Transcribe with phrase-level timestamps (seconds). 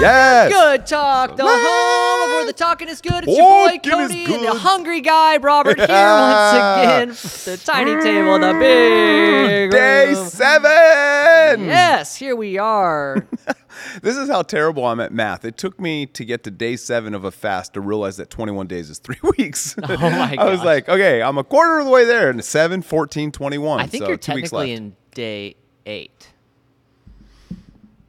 [0.00, 0.52] Yes.
[0.52, 3.24] Good talk, the home of where the talking is good.
[3.26, 7.08] It's your boy Cody and the hungry guy Robert here once again.
[7.08, 10.26] The tiny table, the big Day room.
[10.28, 11.64] seven.
[11.66, 13.26] Yes, here we are.
[14.02, 15.44] This is how terrible I'm at math.
[15.44, 18.66] It took me to get to day seven of a fast to realize that 21
[18.66, 19.76] days is three weeks.
[19.80, 22.28] Oh my I was like, okay, I'm a quarter of the way there.
[22.28, 23.80] And 7, 14, 21.
[23.80, 25.54] I think so you're technically in day
[25.86, 26.32] eight.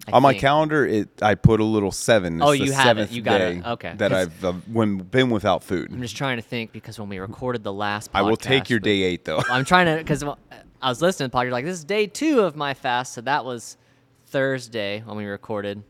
[0.08, 0.42] I On my think.
[0.42, 2.42] calendar, it I put a little seven.
[2.42, 3.02] Oh, It's the you have it.
[3.02, 3.62] seventh You got it.
[3.64, 3.94] day Okay.
[3.98, 5.92] That 'Cause- I've uh, when, been without food.
[5.92, 8.80] I'm just trying to think because when we recorded the last, I will take your
[8.80, 9.44] we- day eight though.
[9.50, 11.52] I'm trying to because I was listening to the podcast.
[11.52, 13.78] Like this is day two of my fast, so that was
[14.28, 15.84] Thursday when we recorded.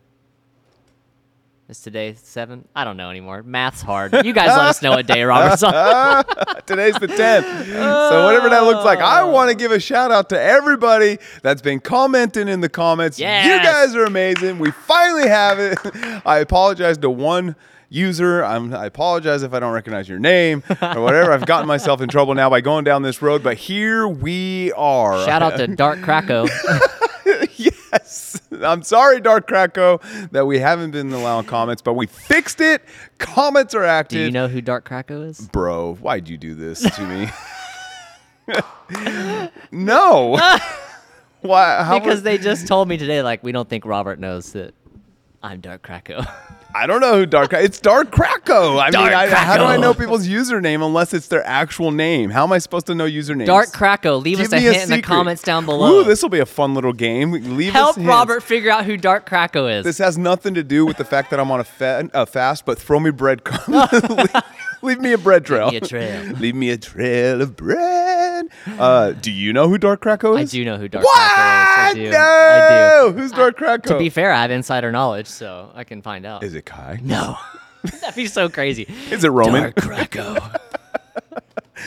[1.69, 2.67] Is today seven?
[2.75, 3.43] I don't know anymore.
[3.43, 4.11] Math's hard.
[4.25, 6.23] You guys let us know what day Robert's on.
[6.65, 7.65] Today's the 10th.
[8.09, 9.29] so whatever that looks like, I oh.
[9.29, 13.19] want to give a shout out to everybody that's been commenting in the comments.
[13.19, 14.57] You guys are amazing.
[14.57, 15.77] We finally have it.
[16.25, 17.55] I apologize to one
[17.87, 18.43] user.
[18.43, 21.33] I'm, I apologize if I don't recognize your name or whatever.
[21.33, 25.23] I've gotten myself in trouble now by going down this road, but here we are.
[25.23, 26.47] Shout out to Dark Krakow.
[27.57, 28.41] yes.
[28.63, 29.99] I'm sorry, Dark Krakow,
[30.31, 32.81] that we haven't been allowing comments, but we fixed it.
[33.17, 34.17] Comments are active.
[34.19, 35.39] Do you know who Dark Krakow is?
[35.51, 37.29] Bro, why'd you do this to me?
[39.71, 40.39] no.
[41.41, 41.83] Why?
[41.83, 44.73] How Because would- they just told me today, like, we don't think Robert knows that
[45.41, 46.25] I'm Dark Krakow.
[46.75, 47.53] I don't know who Dark.
[47.53, 48.77] It's Dark Krakow.
[48.77, 52.29] I Dark mean, I, how do I know people's username unless it's their actual name?
[52.29, 53.47] How am I supposed to know usernames?
[53.47, 54.17] Dark Krakow.
[54.17, 56.01] Leave Give us a hint in the comments down below.
[56.01, 57.31] Ooh, this will be a fun little game.
[57.31, 58.07] Leave Help hints.
[58.07, 59.83] Robert figure out who Dark Krakow is.
[59.85, 62.65] This has nothing to do with the fact that I'm on a, fa- a fast,
[62.65, 63.91] but throw me breadcrumbs.
[64.09, 64.35] leave,
[64.81, 65.71] leave me a bread trail.
[65.71, 66.33] me a trail.
[66.35, 68.18] leave me a trail of bread.
[68.77, 70.49] Uh, do you know who Dark Krakow is?
[70.49, 71.31] I do know who Dark What?
[71.31, 71.91] Krakow is.
[71.91, 72.11] I do.
[72.11, 72.17] No!
[72.19, 73.17] I do.
[73.19, 73.93] Who's Dark Krakow?
[73.93, 76.43] To be fair, I have insider knowledge, so I can find out.
[76.43, 76.99] is it Kai?
[77.03, 77.37] No.
[77.83, 78.87] That'd be so crazy.
[79.11, 79.61] Is it Roman?
[79.61, 80.37] Dark Krakow.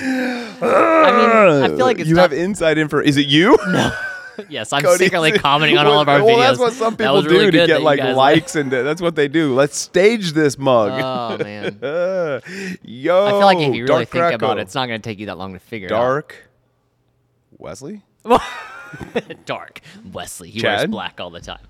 [0.00, 2.98] I mean, I feel like it's you have inside info.
[3.00, 3.56] Is it you?
[3.68, 3.92] No.
[4.48, 6.40] yes, I'm secretly commenting on all of our well, videos.
[6.40, 9.28] that's what some people was really do to get like likes, and that's what they
[9.28, 9.54] do.
[9.54, 11.00] Let's stage this mug.
[11.02, 11.78] Oh man.
[11.82, 12.40] Uh,
[12.82, 15.08] yo, I feel like if you really Dark think about it, it's not going to
[15.08, 16.08] take you that long to figure Dark it out.
[16.08, 16.48] Dark.
[17.58, 18.02] Wesley.
[19.46, 19.80] dark
[20.12, 20.50] Wesley.
[20.50, 21.60] He wears black all the time.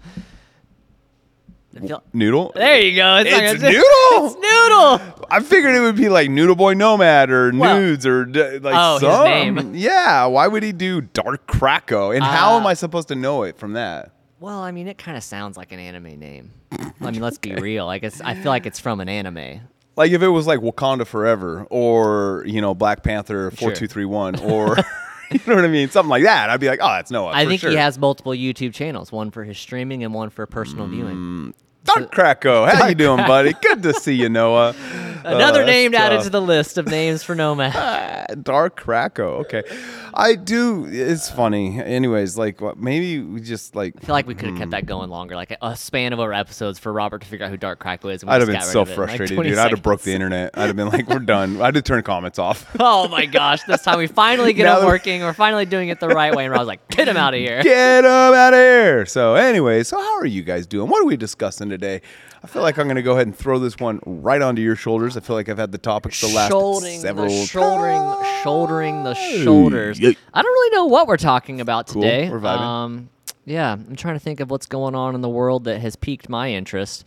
[1.76, 2.52] I feel- Noodle.
[2.54, 3.16] there you go.
[3.16, 3.72] It's, It's gonna-
[4.12, 4.26] Noodle?
[4.26, 5.26] It's Noodle.
[5.30, 8.74] I figured it would be like Noodle Boy Nomad or Well- Nudes or d- like
[8.76, 9.24] Oh, his some.
[9.24, 9.74] name.
[9.74, 12.10] Yeah, why would he do Dark Krakow?
[12.10, 14.10] And how Uh, am I supposed to know it from that?
[14.40, 16.50] Well, I mean, it kind of sounds like an anime name.
[17.00, 17.86] I mean, let's be real.
[17.86, 19.60] Like, it's, I feel like it's from an anime.
[19.94, 24.06] Like if it was like Wakanda Forever or you know Black Panther four two three
[24.06, 24.76] one or
[25.34, 26.50] you know what I mean, something like that.
[26.50, 27.32] I'd be like, oh, that's Noah.
[27.32, 27.70] I for think sure.
[27.70, 30.90] he has multiple YouTube channels, one for his streaming and one for personal Mm.
[30.90, 31.54] viewing.
[31.84, 32.66] Dark Krakow.
[32.66, 33.54] How you doing, buddy?
[33.60, 34.74] Good to see you, Noah.
[35.24, 36.24] Another Uh, name added tough.
[36.24, 37.72] to the list of names for Nomad.
[37.76, 39.36] Ah, Dark Krakow.
[39.42, 39.62] Okay,
[40.12, 40.84] I do.
[40.90, 41.80] It's funny.
[41.80, 43.94] Anyways, like what- maybe we just like.
[44.02, 46.32] I feel like we could have kept that going longer, like a, span of our
[46.32, 48.22] episodes for Robert to figure out who Dark Krakow is.
[48.22, 49.58] and we I'd have been so of it in, like, frustrated, 20 dude.
[49.60, 50.50] I'd have broke the internet.
[50.58, 52.66] I'd have been like, "We're done." I'd have turned comments off.
[52.80, 53.62] Oh my gosh!
[53.68, 55.20] This time we finally get it working.
[55.22, 57.38] We're finally doing it the right way, and I was like, "Get him out of
[57.38, 59.06] here." Get him out of here.
[59.06, 60.88] So, anyway, so how are you guys doing?
[60.88, 62.00] What are we discussing today?
[62.42, 64.76] I feel like I'm going to go ahead and throw this one right onto your
[64.76, 65.16] shoulders.
[65.16, 68.02] I feel like I've had the topics the last shouldering several the shouldering,
[68.42, 69.98] shouldering the shoulders.
[70.00, 70.02] I
[70.42, 72.30] don't really know what we're talking about Cool, today.
[72.30, 72.60] we're vibing.
[72.60, 73.08] Um,
[73.44, 76.28] yeah, I'm trying to think of what's going on in the world that has piqued
[76.28, 77.04] my interest.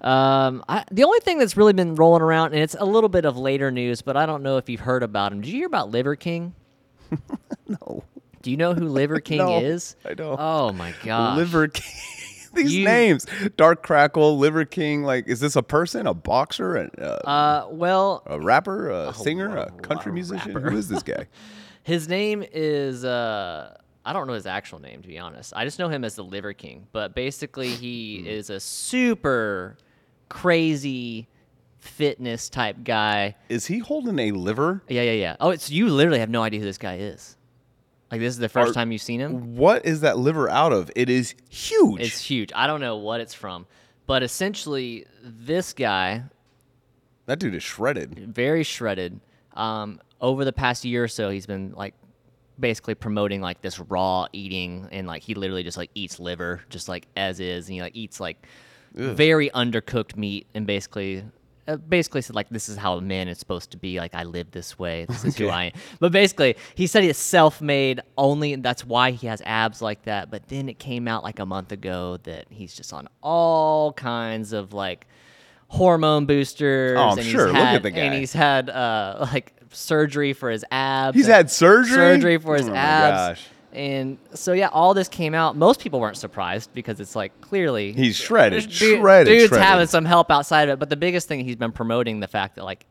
[0.00, 3.24] Um, I, the only thing that's really been rolling around, and it's a little bit
[3.24, 5.40] of later news, but I don't know if you've heard about him.
[5.40, 6.54] Did you hear about Liver King?
[7.66, 8.02] No.
[8.40, 9.96] Do you know who Liver King No, is?
[10.04, 10.38] I don't.
[10.40, 11.36] Oh my god.
[11.36, 11.84] Liver King.
[12.54, 13.26] These You- names:
[13.56, 15.02] Dark Crackle, Liver King.
[15.02, 19.56] Like, is this a person, a boxer, a, a, Uh, well, a rapper, a singer,
[19.56, 20.54] a a country musician?
[20.54, 20.70] rapper.
[20.70, 21.26] Who is this guy?
[21.82, 25.52] His name is uh I don't know his actual name to be honest.
[25.56, 26.86] I just know him as the Liver King.
[26.92, 29.76] But basically he is a super
[30.28, 31.28] crazy
[31.78, 33.36] fitness type guy.
[33.48, 34.82] Is he holding a liver?
[34.88, 35.36] Yeah, yeah, yeah.
[35.40, 37.36] Oh, it's you literally have no idea who this guy is.
[38.10, 39.56] Like this is the first Are- time you've seen him?
[39.56, 40.90] What is that liver out of?
[40.96, 42.00] It is huge.
[42.00, 42.50] It's huge.
[42.54, 43.66] I don't know what it's from.
[44.06, 46.24] But essentially this guy
[47.26, 48.34] that dude is shredded.
[48.34, 49.20] very shredded.
[49.52, 51.94] Um, over the past year or so, he's been like
[52.58, 56.88] basically promoting like this raw eating, and like he literally just like eats liver just
[56.88, 58.46] like as is, and he like eats like
[58.94, 61.22] very undercooked meat, and basically
[61.68, 64.00] uh, basically said like this is how a man is supposed to be.
[64.00, 65.04] Like I live this way.
[65.04, 65.72] This is who I am.
[66.00, 68.00] But basically, he said he's self-made.
[68.16, 70.30] Only that's why he has abs like that.
[70.30, 74.52] But then it came out like a month ago that he's just on all kinds
[74.52, 75.06] of like
[75.68, 76.96] hormone boosters.
[76.98, 77.46] Oh, I'm and he's sure.
[77.48, 78.00] Look at the guy.
[78.00, 81.16] And he's had uh like surgery for his abs.
[81.16, 81.94] He's had surgery?
[81.94, 83.40] Surgery for his Oh my abs.
[83.72, 85.56] And so yeah, all this came out.
[85.56, 89.66] Most people weren't surprised because it's like clearly He's shredded, Dude- shredded, Dude's shredded.
[89.66, 92.56] having some help outside of it, but the biggest thing he's been promoting the fact
[92.56, 92.86] that like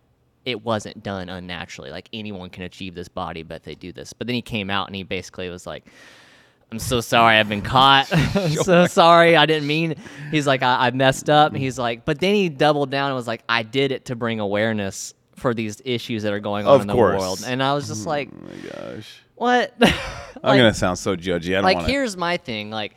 [0.45, 1.89] it wasn't done unnaturally.
[1.89, 4.13] Like anyone can achieve this body, but they do this.
[4.13, 5.85] But then he came out and he basically was like,
[6.71, 8.07] "I'm so sorry, I've been caught.
[8.35, 9.95] I'm so sorry, I didn't mean."
[10.31, 13.27] He's like, I-, "I messed up." He's like, but then he doubled down and was
[13.27, 16.81] like, "I did it to bring awareness." For these issues that are going on Of
[16.81, 17.19] in the course.
[17.19, 19.21] world, and I was just oh like, Oh my gosh.
[19.37, 19.73] "What?"
[20.43, 21.51] I'm gonna sound so judgy.
[21.51, 21.93] I don't like want to.
[21.93, 22.95] here's my thing like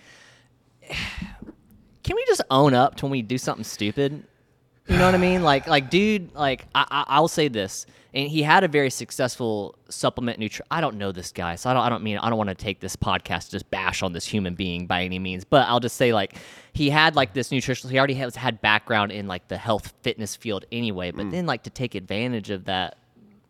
[2.02, 4.25] can we just own up to when we do something stupid
[4.88, 8.28] you know what i mean like like dude like I, I i'll say this and
[8.28, 11.82] he had a very successful supplement nutri i don't know this guy so i don't
[11.82, 14.26] i don't mean i don't want to take this podcast to just bash on this
[14.26, 16.34] human being by any means but i'll just say like
[16.72, 20.34] he had like this nutritional he already has had background in like the health fitness
[20.34, 21.31] field anyway but mm.
[21.31, 22.96] then like to take advantage of that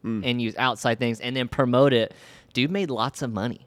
[0.05, 0.23] mm.
[0.25, 2.15] and use outside things and then promote it
[2.53, 3.67] dude made lots of money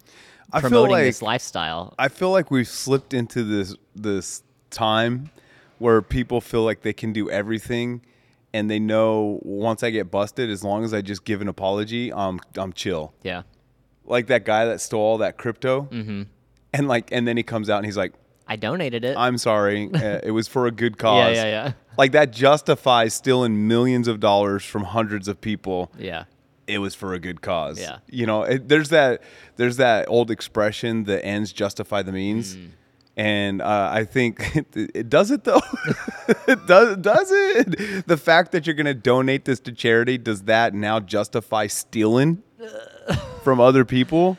[0.52, 1.96] I feel promoting like- this lifestyle.
[1.98, 5.32] I feel like we've slipped into this this time
[5.80, 8.02] where people feel like they can do everything
[8.54, 12.14] and they know once I get busted, as long as I just give an apology,
[12.14, 13.14] I'm I'm chill.
[13.24, 13.44] Yeah.
[14.06, 16.24] Like that guy that stole all that crypto, mm-hmm.
[16.74, 18.14] and like, and then he comes out and he's like,
[18.48, 19.16] I donated it.
[19.18, 21.74] "I'm sorry, uh, it was for a good cause." Yeah, yeah, yeah.
[21.98, 25.92] Like that justifies stealing millions of dollars from hundreds of people.
[25.98, 26.26] yeah.
[26.68, 27.80] It was for a good cause.
[27.80, 28.00] Yeah.
[28.08, 29.22] You know, it, there's that
[29.58, 32.56] there's that old expression, the ends justify the means.
[32.56, 32.70] Mm.
[33.16, 35.62] And uh, I think it, it does it though.
[36.48, 38.08] it does does it?
[38.08, 42.44] The fact that you're going to donate this to charity does that now justify stealing
[43.44, 44.38] from other people?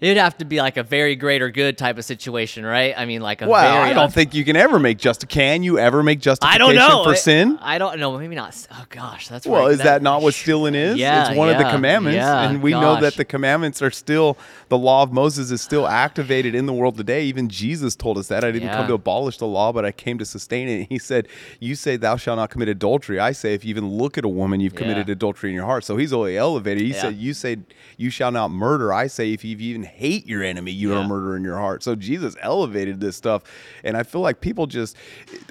[0.00, 2.94] It'd have to be like a very great or good type of situation, right?
[2.96, 3.90] I mean, like a Well, very.
[3.90, 5.28] I don't think you can ever make just.
[5.28, 7.58] Can you ever make I justification don't know for I- sin?
[7.60, 8.16] I don't know.
[8.18, 8.56] Maybe not.
[8.72, 9.72] Oh gosh, that's Well, right.
[9.72, 10.96] is that not what stealing is?
[10.96, 14.38] Yeah, it's one of the commandments, yeah, and we know that the commandments are still
[14.70, 17.24] the law of Moses is still activated in the world today.
[17.24, 20.16] Even Jesus told us that I didn't come to abolish the law, but I came
[20.18, 20.86] to sustain it.
[20.88, 21.28] He said,
[21.60, 23.20] "You say thou shalt not commit adultery.
[23.20, 25.84] I say if you even look at a woman, you've committed adultery in your heart."
[25.84, 26.82] So he's only elevated.
[26.84, 27.02] He Yeah.
[27.02, 27.58] said, "You say
[27.98, 28.92] you shall not murder.
[28.94, 31.04] I say if you've even hate your enemy, you are Yeah.
[31.04, 33.42] a murderer in your heart." So Jesus elevated this stuff,
[33.84, 34.96] and I feel like people just.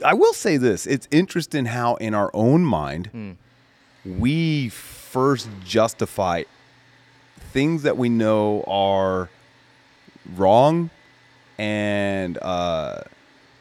[0.03, 3.31] I will say this: it's interesting how in our own mind Hmm.
[4.05, 6.43] we first justify
[7.53, 9.29] things that we know are
[10.35, 10.89] wrong
[11.57, 13.01] and uh,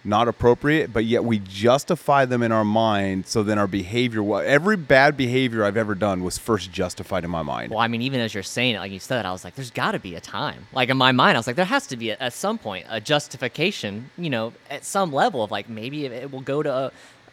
[0.09, 3.27] not appropriate, but yet we justify them in our mind.
[3.27, 7.43] So then our behavior, every bad behavior I've ever done was first justified in my
[7.43, 7.71] mind.
[7.71, 9.71] Well, I mean, even as you're saying it, like you said, I was like, there's
[9.71, 10.67] got to be a time.
[10.73, 12.87] Like in my mind, I was like, there has to be a, at some point
[12.89, 16.91] a justification, you know, at some level of like maybe it, will go to uh,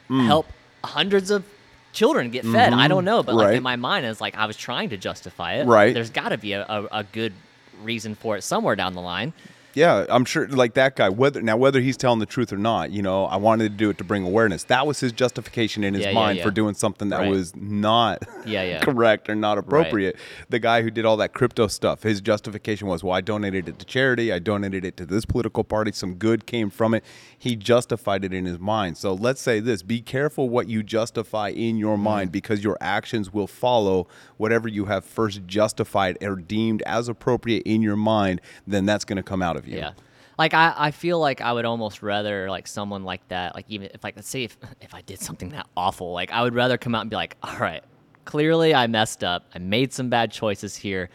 [0.07, 0.25] Mm.
[0.27, 0.45] help
[0.83, 1.43] hundreds of
[1.91, 2.73] children get fed.
[2.73, 5.53] I don't know, but like in my mind, it's like I was trying to justify
[5.55, 5.65] it.
[5.65, 5.95] Right.
[5.95, 7.33] There's got to be a, a, a good
[7.81, 9.33] reason for it somewhere down the line.
[9.75, 10.47] Yeah, I'm sure.
[10.47, 13.35] Like that guy, whether now whether he's telling the truth or not, you know, I
[13.35, 14.63] wanted to do it to bring awareness.
[14.63, 16.43] That was his justification in his Yeah, yeah, mind yeah.
[16.45, 17.29] for doing something that Right.
[17.29, 18.79] was not Yeah, yeah.
[18.83, 20.15] correct or not appropriate.
[20.49, 23.79] The guy who did all that crypto stuff, his justification was, well, I donated it
[23.79, 24.31] to charity.
[24.31, 25.91] I donated it to this political party.
[25.91, 27.03] Some good came from it.
[27.45, 28.97] He justified it in his mind.
[28.97, 32.01] So let's say this: be careful what you justify in your Mm.
[32.01, 37.61] mind because your actions will follow whatever you have first justified or deemed as appropriate
[37.63, 38.41] in your mind.
[38.65, 39.77] Then that's going to come out of you.
[39.77, 39.91] Yeah.
[40.39, 43.89] Like I, I feel like I would almost rather like someone like that, like even
[43.93, 46.77] if like let's say if if I did something that awful, like I would rather
[46.79, 47.83] come out and be like, all right,
[48.25, 49.45] clearly I messed up.
[49.53, 51.09] I made some bad choices here.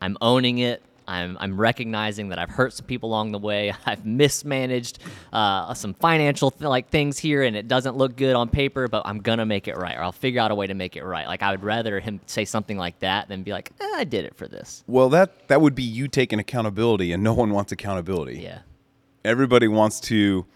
[0.00, 0.82] I'm owning it.
[1.10, 3.74] I'm, I'm recognizing that I've hurt some people along the way.
[3.86, 5.00] I've mismanaged
[5.32, 8.86] uh, some financial th- like things here, and it doesn't look good on paper.
[8.88, 11.04] But I'm gonna make it right, or I'll figure out a way to make it
[11.04, 11.26] right.
[11.26, 14.24] Like I would rather him say something like that than be like, eh, I did
[14.24, 14.84] it for this.
[14.86, 18.38] Well, that that would be you taking accountability, and no one wants accountability.
[18.40, 18.60] Yeah.
[19.24, 20.46] everybody wants to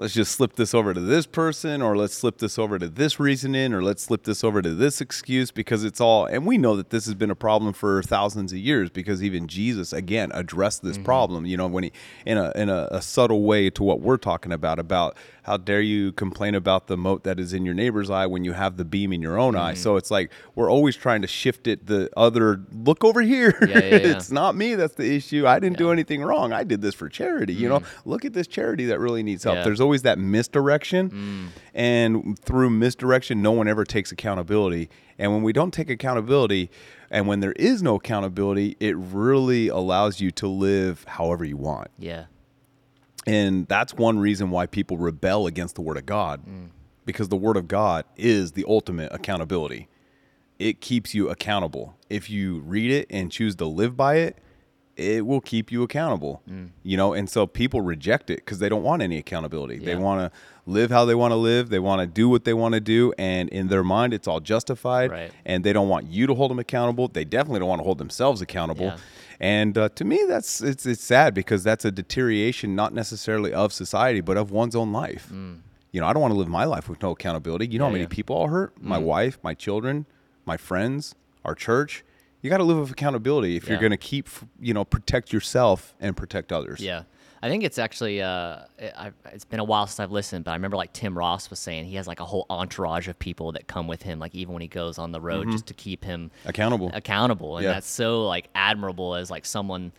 [0.00, 3.20] let's just slip this over to this person or let's slip this over to this
[3.20, 6.74] reasoning or let's slip this over to this excuse because it's all and we know
[6.74, 10.82] that this has been a problem for thousands of years because even Jesus again addressed
[10.82, 11.04] this mm-hmm.
[11.04, 11.92] problem you know when he
[12.24, 15.80] in a in a, a subtle way to what we're talking about about how dare
[15.80, 18.84] you complain about the mote that is in your neighbor's eye when you have the
[18.84, 19.72] beam in your own eye.
[19.72, 19.82] Mm-hmm.
[19.82, 23.56] So it's like we're always trying to shift it the other look over here.
[23.60, 23.96] Yeah, yeah, yeah.
[23.96, 25.46] it's not me that's the issue.
[25.46, 26.52] I didn't do anything wrong.
[26.52, 27.80] I did this for charity you know?
[27.80, 28.10] Mm-hmm.
[28.10, 29.64] Look at this charity that really needs help.
[29.64, 31.10] There's always always that misdirection.
[31.10, 31.48] Mm.
[31.74, 34.88] And through misdirection, no one ever takes accountability.
[35.18, 36.70] And when we don't take accountability,
[37.10, 41.88] and when there is no accountability, it really allows you to live however you want.
[41.98, 42.26] Yeah.
[43.26, 46.68] And that's one reason why people rebel against the Word of God, mm.
[47.04, 49.88] because the Word of God is the ultimate accountability.
[50.60, 51.96] It keeps you accountable.
[52.08, 54.38] If you read it and choose to live by it,
[55.00, 56.42] it will keep you accountable.
[56.82, 59.78] You know, and so people reject it because they don't want any accountability.
[59.78, 61.70] They want to live how they want to live.
[61.70, 64.40] They want to do what they want to do, and in their mind, it's all
[64.40, 65.10] justified.
[65.10, 65.32] Right.
[65.44, 67.08] And they don't want you to hold them accountable.
[67.08, 68.86] They definitely don't want to hold themselves accountable.
[68.86, 68.96] Yeah.
[69.42, 73.72] And uh, to me, that's it's it's sad because that's a deterioration not necessarily of
[73.72, 75.32] society, but of one's own life.
[75.92, 77.66] You know, I don't want to live my life with no accountability.
[77.68, 77.94] You know how Mm.
[77.94, 78.08] Many yeah.
[78.08, 78.10] Mm.
[78.18, 78.72] people I'll hurt?
[78.80, 80.06] My wife, my children,
[80.44, 81.14] my friends,
[81.44, 82.04] our church.
[82.42, 84.28] You got to live with accountability if you're going to keep,
[84.60, 86.80] you know, protect yourself and protect others.
[86.80, 87.02] Yeah.
[87.42, 90.50] I think it's actually uh, it, I, it's been a while since I've listened, but
[90.50, 93.52] I remember like Tim Ross was saying he has like a whole entourage of people
[93.52, 96.04] that come with him, like even when he goes on the road, just to keep
[96.04, 96.90] him Accountable.
[96.92, 97.72] accountable, and Yeah.
[97.72, 99.92] that's so like admirable as like someone,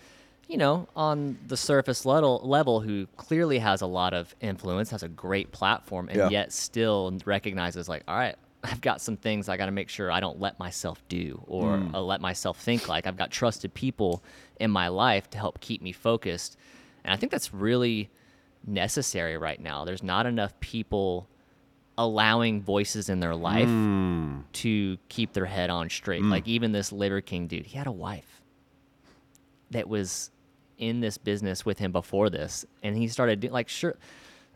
[0.47, 5.01] you know, on the surface level level who clearly has a lot of influence, has
[5.01, 6.29] a great platform, and Yeah.
[6.29, 8.35] yet still recognizes like, all right.
[8.63, 11.77] I've got some things I got to make sure I don't let myself do or
[11.77, 12.05] Mm.
[12.07, 13.07] let myself think like.
[13.07, 14.23] I've got trusted people
[14.59, 16.57] in my life to help keep me focused.
[17.03, 18.09] And I think that's really
[18.67, 19.83] necessary right now.
[19.85, 21.27] There's not enough people
[21.97, 24.43] allowing voices in their life Mm.
[24.53, 26.23] to keep their head on straight.
[26.23, 28.41] Like even this Liver King dude, he had a wife
[29.71, 30.31] that was
[30.77, 33.95] in this business with him before this, and he started doing like sure.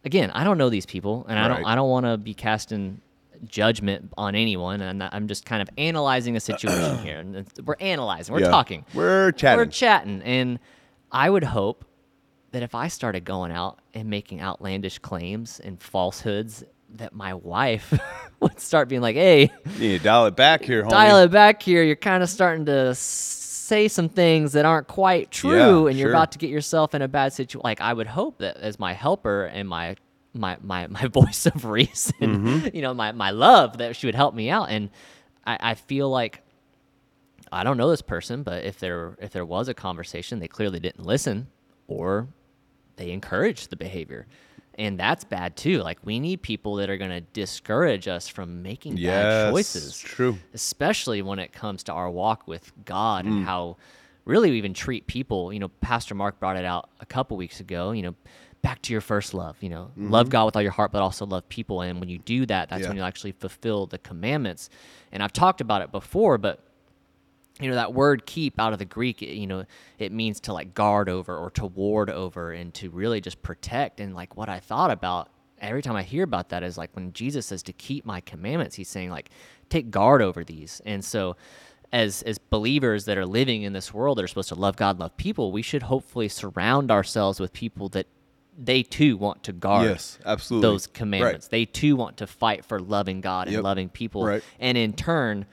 [0.04, 1.66] Again, I don't know these people, and I don't.
[1.66, 3.02] I don't want to be casting
[3.46, 7.20] judgment on anyone, and I'm just kind of analyzing a situation here.
[7.20, 8.34] And we're analyzing.
[8.34, 8.50] We're Yeah.
[8.50, 8.86] talking.
[8.94, 9.58] We're chatting.
[9.58, 10.60] We're chatting, and
[11.12, 11.86] I would hope
[12.52, 16.64] that if I started going out and making outlandish claims and falsehoods,
[16.96, 17.94] that my wife
[18.40, 20.90] would start being like, "Hey, You dial it back here, homie.
[20.92, 21.84] dial it back here.
[21.84, 26.08] You're kind of starting to say some things that aren't quite true, Yeah, and you're
[26.08, 26.14] sure.
[26.14, 28.94] about to get yourself in a bad situation." Like I would hope that as my
[28.94, 29.96] helper and my
[30.36, 32.76] my my, my voice of reason, Mm-hmm.
[32.76, 34.90] you know, my my love, that she would help me out, and
[35.46, 36.42] I, I feel like.
[37.52, 40.80] I don't know this person, but if there if there was a conversation, they clearly
[40.80, 41.48] didn't listen,
[41.88, 42.28] or
[42.96, 44.26] they encouraged the behavior,
[44.80, 45.82] and that's bad too.
[45.84, 50.00] Like we need people that are going to discourage us from making bad Yes, choices.
[50.00, 50.40] true.
[50.54, 53.28] especially when it comes to our walk with God Mm.
[53.30, 53.78] and how
[54.26, 55.54] really we even treat people.
[55.54, 57.92] You know, Pastor Mark brought it out a couple weeks ago.
[57.92, 58.16] You know.
[58.66, 61.26] Back to your first love, you know, love God with all your heart, but also
[61.26, 61.82] love people.
[61.82, 62.84] And when you do that, that's Mm-hmm.
[62.84, 62.90] Yeah.
[62.90, 64.70] when you actually fulfill the commandments.
[65.12, 66.60] And I've talked about it before, but
[67.62, 69.64] you know that word keep out of the greek you know
[69.98, 74.02] it means to like guard over or to ward over and to really just protect
[74.02, 75.30] and like what i thought about
[75.62, 78.76] every time i hear about that is like when jesus says to keep my commandments
[78.76, 79.30] he's saying like
[79.70, 81.38] take guard over these and so
[81.94, 85.00] as as believers that are living in this world that are supposed to love god
[85.00, 88.06] love people we should hopefully surround ourselves with people that
[88.58, 90.70] they too want to guard Yes, absolutely.
[90.70, 93.64] those commandments they too want to fight for loving god and Yep.
[93.64, 94.44] loving people Right.
[94.60, 95.46] and in turn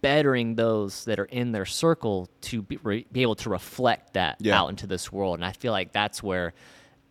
[0.00, 4.36] bettering those that are in their circle to be, re, be able to reflect that
[4.40, 4.60] Yeah.
[4.60, 6.52] out into this world and i feel like that's where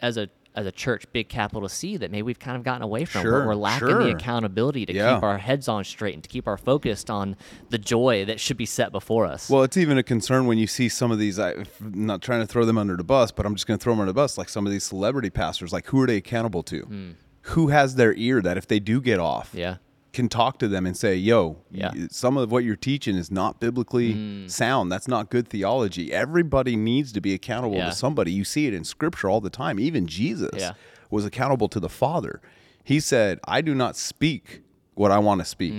[0.01, 3.05] as a as a church big capital c that maybe we've kind of gotten away
[3.05, 4.03] from Sure, we're, lacking sure.
[4.03, 5.15] the accountability to Yeah.
[5.15, 7.35] keep our heads on straight and to keep our focused on
[7.69, 10.67] the joy that should be set before us Well, it's even a concern when you
[10.67, 11.39] see some of these.
[11.39, 13.83] I, am not trying to throw them under the bus, but I'm just going to
[13.83, 14.37] throw them under the bus.
[14.37, 16.81] Like some of these celebrity pastors, like who are they accountable to?
[16.81, 17.09] Hmm.
[17.43, 19.77] Who has their ear that if they do get off, yeah
[20.13, 21.91] can talk to them and say, "Yo, Yeah.
[22.09, 24.47] some of what you're teaching is not biblically Hmm.
[24.47, 24.91] sound.
[24.91, 27.89] That's not good theology." Everybody needs to be accountable Yeah.
[27.89, 28.31] to somebody.
[28.31, 29.79] You see it in Scripture all the time.
[29.79, 30.73] Even Jesus Yeah.
[31.09, 32.41] was accountable to the Father.
[32.83, 34.61] He said, "I do not speak
[34.95, 35.73] what I want to speak."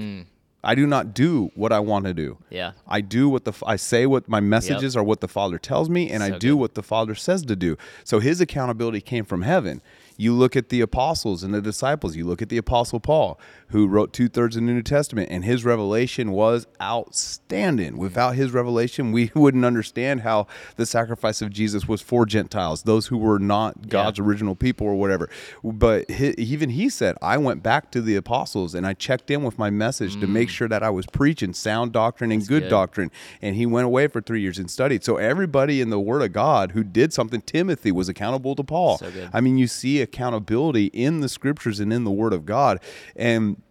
[0.64, 2.38] I do not do what I want to do.
[2.48, 2.72] Yeah.
[2.86, 6.08] I do what the I say what my messages are what the Father tells me
[6.08, 6.54] and I do good.
[6.60, 7.76] what the Father says to do.
[8.04, 9.82] So his accountability came from heaven.
[10.22, 13.88] You look at the apostles and the disciples, you look at the apostle Paul, who
[13.88, 17.96] wrote two thirds of the New Testament, and his revelation was outstanding.
[17.96, 23.08] Without his revelation, we wouldn't understand how the sacrifice of Jesus was for Gentiles, those
[23.08, 25.28] who were not God's original people or whatever.
[25.64, 29.42] But he, even he said, I went back to the apostles and I checked in
[29.42, 30.52] with my message to make mm.
[30.52, 32.68] sure that I was preaching sound doctrine and good good.
[32.68, 33.10] doctrine.
[33.40, 35.02] And he went away for three years and studied.
[35.02, 38.98] So everybody in the Word of God who did something, Timothy was accountable to Paul.
[38.98, 39.10] So.
[39.32, 42.80] I mean, you see accountability in the scriptures and in the Word of God.
[43.16, 43.62] And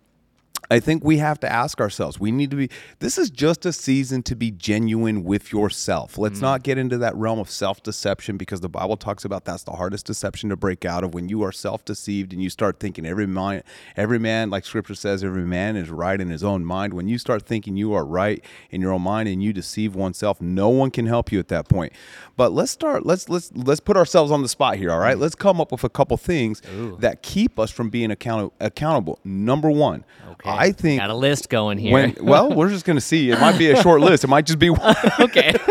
[0.72, 2.20] I think we have to ask ourselves.
[2.20, 2.70] We need to be.
[3.00, 6.18] This is just a season to be genuine with yourself.
[6.18, 6.44] Let's Mm.
[6.44, 10.06] not get into that realm of self-deception because the Bible talks about that's the hardest
[10.06, 13.64] deception to break out of when you are self-deceived and you start thinking every mind,
[13.98, 16.94] every man, like Scripture says, every man is right in his own mind.
[16.94, 20.40] When you start thinking you are right in your own mind and you deceive oneself,
[20.42, 21.92] no one can help you at that point.
[22.38, 23.06] But let's start.
[23.06, 24.92] Let's let's let's put ourselves on the spot here.
[24.92, 25.18] All right.
[25.18, 26.62] Let's come up with a couple things
[27.00, 29.20] that keep us from being account- accountable.
[29.26, 30.50] Number one, Okay.
[30.50, 31.94] I think got a list going here.
[31.94, 33.32] when well, we're just gonna see.
[33.32, 34.24] It might be a short list.
[34.24, 34.96] It might just be one.
[35.20, 35.54] okay.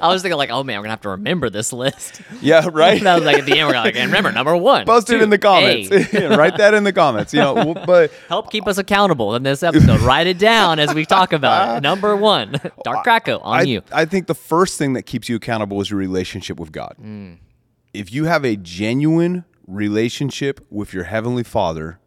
[0.00, 2.22] I was thinking like, oh man, we're gonna have to remember this list.
[2.40, 3.02] yeah, right.
[3.02, 4.86] that was like at the end, we're like, and remember number one.
[4.86, 5.90] Post it in the comments.
[6.12, 7.34] Yeah, Write that in the comments.
[7.34, 10.00] You know, but Help keep us accountable in this episode.
[10.00, 11.80] Write it down as we talk about it.
[11.82, 13.82] Number one, Dark Krakow on I, you.
[13.92, 16.96] I think the first thing that keeps you accountable is your relationship with God.
[17.00, 17.38] Mm.
[17.92, 21.98] If you have a genuine relationship with your heavenly Father,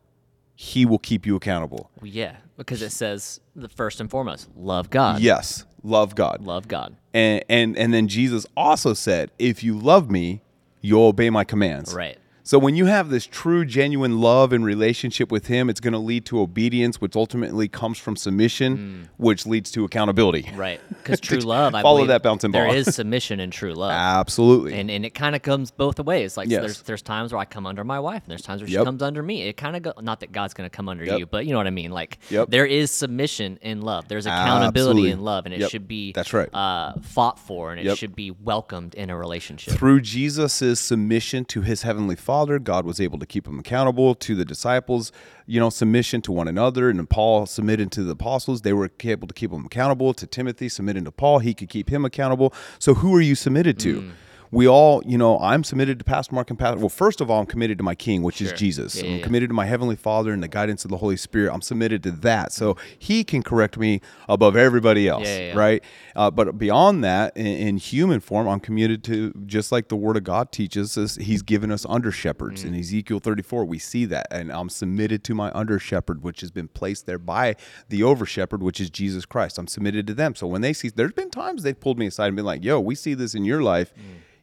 [0.59, 1.91] He will keep you accountable.
[2.01, 5.21] Yeah, because it says the first and foremost, love God.
[5.21, 6.41] Yes, love God.
[6.41, 6.97] Love God.
[7.13, 10.41] And and and then Jesus also said, "If you love me,
[10.81, 12.17] you'll obey my commands." Right.
[12.47, 15.99] So when you have this true, genuine love and relationship with Him, it's going to
[15.99, 20.43] lead to obedience, which ultimately comes from submission, which leads to accountability.
[20.43, 20.57] Mm.
[20.57, 20.79] Right.
[20.87, 22.73] Because true love, I Follow believe that bouncing There ball.
[22.73, 23.91] is submission in true love.
[23.91, 24.79] Absolutely.
[24.79, 26.37] and and it kind of comes both ways.
[26.37, 26.61] Like Yes.
[26.61, 29.01] there's there's times where I come under my wife, and there's times where she comes
[29.01, 29.41] under me.
[29.41, 31.19] It kind of go not that God's going to come under Yep.
[31.19, 31.91] you, but you know what I mean.
[31.91, 32.49] Like Yep.
[32.49, 34.07] there is submission in love.
[34.07, 35.11] There's accountability Absolutely.
[35.11, 35.69] in love, and it Yep.
[35.69, 36.47] should be That's right.
[36.53, 37.97] uh, fought for, and it Yep.
[37.97, 39.73] should be welcomed in a relationship.
[39.73, 44.35] Through Jesus' submission to his heavenly Father, God was able to keep him accountable to
[44.35, 45.11] the disciples,
[45.45, 46.89] you know, submission to one another.
[46.89, 50.13] And Paul submitted to the apostles, they were able to keep him accountable.
[50.13, 52.53] To Timothy, submitting to Paul, he could keep him accountable.
[52.79, 54.01] So who are you submitted to?
[54.01, 54.11] Mm.
[54.51, 56.79] We all, you know, I'm submitted to Pastor Mark and Pastor.
[56.79, 58.47] Well, first of all, I'm committed to my King, which Sure.
[58.47, 58.95] is Jesus.
[58.95, 61.53] Yeah, I'm yeah, committed to my Heavenly Father and the guidance of the Holy Spirit.
[61.53, 62.51] I'm submitted to that.
[62.51, 65.83] So He can correct me above everybody else, Yeah, right?
[66.15, 70.15] Uh, but beyond that, in, in human form, I'm committed to just like the Word
[70.17, 71.15] of God teaches us.
[71.15, 72.67] He's given us under shepherds Mm.
[72.69, 73.65] in Ezekiel 34.
[73.65, 77.19] We see that, and I'm submitted to my under shepherd, which has been placed there
[77.19, 77.55] by
[77.89, 79.57] the over shepherd, which is Jesus Christ.
[79.57, 80.35] I'm submitted to them.
[80.35, 82.79] So when they see, there's been times they've pulled me aside and been like, "Yo,
[82.79, 83.93] we see this in your life."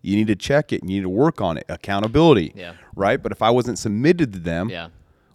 [0.04, 0.82] You need to check it.
[0.82, 1.64] You need to work on it.
[1.68, 2.74] Accountability, Yeah.
[2.94, 3.22] right?
[3.22, 4.88] But if I wasn't submitted to them, Yeah.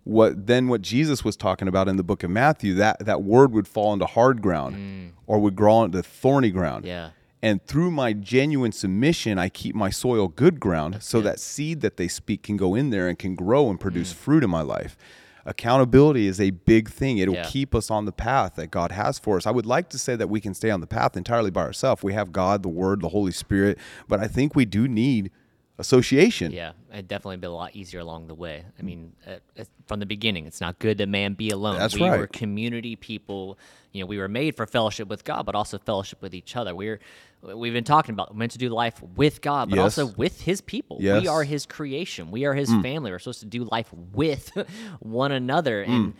[0.03, 3.51] what then what Jesus was talking about in the book of Matthew, that that word
[3.51, 6.83] would fall into hard ground or would grow into thorny ground.
[6.85, 6.87] Mm.
[6.87, 7.09] Yeah.
[7.41, 11.95] And through my genuine submission, I keep my soil good ground so that seed that
[11.97, 13.81] they speak can go in there and can grow and Mm.
[13.81, 14.97] produce fruit in my life.
[15.45, 17.17] Accountability is a big thing.
[17.17, 17.43] It'll Yeah.
[17.49, 19.47] keep us on the path that God has for us.
[19.47, 22.03] I would like to say that we can stay on the path entirely by ourselves.
[22.03, 25.31] We have God, the Word, the Holy Spirit, but I think we do need
[25.79, 26.51] association.
[26.51, 28.65] Yeah, it'd definitely be a lot easier along the way.
[28.77, 31.77] I mean, uh, uh, from the beginning, it's not good that man be alone.
[31.79, 32.19] That's we right.
[32.19, 33.57] were community people.
[33.93, 36.75] You know, we were made for fellowship with God, but also fellowship with each other.
[36.75, 36.99] We're
[37.41, 39.97] we've been talking about we're meant to do life with God, but Yes.
[39.97, 40.97] also with His people.
[40.99, 41.17] Yes.
[41.17, 41.21] Mm.
[41.21, 42.31] We are His creation.
[42.31, 43.11] We are His family.
[43.11, 44.51] We're supposed to do life with
[44.99, 45.89] one another, Mm.
[45.89, 46.13] and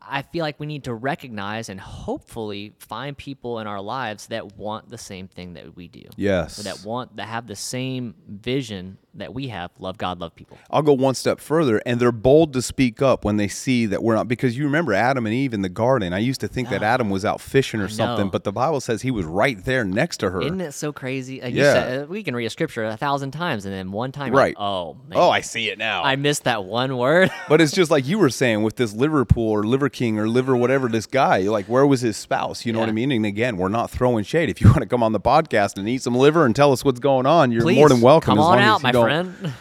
[0.00, 4.56] I feel like we need to recognize and hopefully find people in our lives that
[4.56, 6.04] want the same thing that we do.
[6.16, 6.56] Yes.
[6.58, 10.82] That want that have the same vision that we have love god love people I'll
[10.82, 14.14] go one step further, and they're bold to speak up when they see that we're
[14.14, 14.26] not.
[14.28, 16.12] Because you remember Adam and Eve in the garden.
[16.12, 19.02] I used to think that Adam was out fishing or something, but the Bible says
[19.02, 20.40] he was right there next to her.
[20.42, 21.72] isn't it so crazy like you Yeah.
[21.72, 24.56] said, uh, we can read a scripture a thousand times and then one time Right.
[24.56, 26.02] like, oh man oh, I see it now.
[26.02, 29.48] I missed that one word but it's just like you were saying with this Liverpool
[29.48, 31.40] or Liver King or Liver whatever this guy.
[31.42, 32.64] Like, where was his spouse?
[32.66, 33.12] You know what I mean?
[33.12, 34.48] And again, we're not throwing shade.
[34.50, 36.84] If you want to come on the podcast and eat some liver and tell us
[36.84, 38.36] what's going on, you're please more than welcome.
[38.36, 39.52] come as on long out as you my don't friend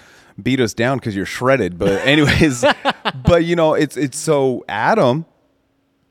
[0.42, 1.78] beat us down because you're shredded.
[1.78, 2.64] But anyways,
[3.26, 5.26] but you know, it's it's so Adam.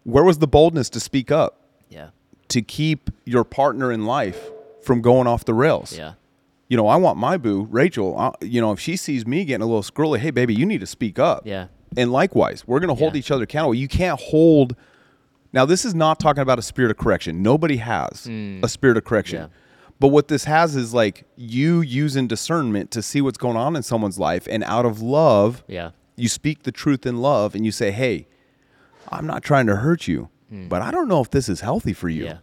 [0.05, 1.59] Where was the boldness to speak up?
[1.89, 2.09] yeah
[2.49, 4.51] to keep your partner in life
[4.83, 5.97] from going off the rails.
[5.97, 6.15] yeah
[6.69, 9.63] You know, I want my boo, Rachel, uh, you know, if she sees me getting
[9.63, 11.47] a little squirrely, hey, baby, you need to speak up.
[11.47, 11.69] Yeah.
[11.97, 13.19] And likewise, we're going to hold Yeah.
[13.21, 13.75] each other accountable.
[13.75, 14.75] You can't hold.
[15.55, 17.43] Now, this is not talking about a spirit of correction.
[17.43, 19.43] Nobody has a spirit of correction.
[19.43, 19.49] Yeah.
[20.03, 23.83] But what this has is like you using discernment to see what's going on in
[23.83, 24.47] someone's life.
[24.51, 28.27] And out of love, yeah you speak the truth in love and you say, hey,
[29.11, 32.11] I'm not trying to hurt you, but I don't know if this is healthy for
[32.11, 32.25] you.
[32.25, 32.39] Yeah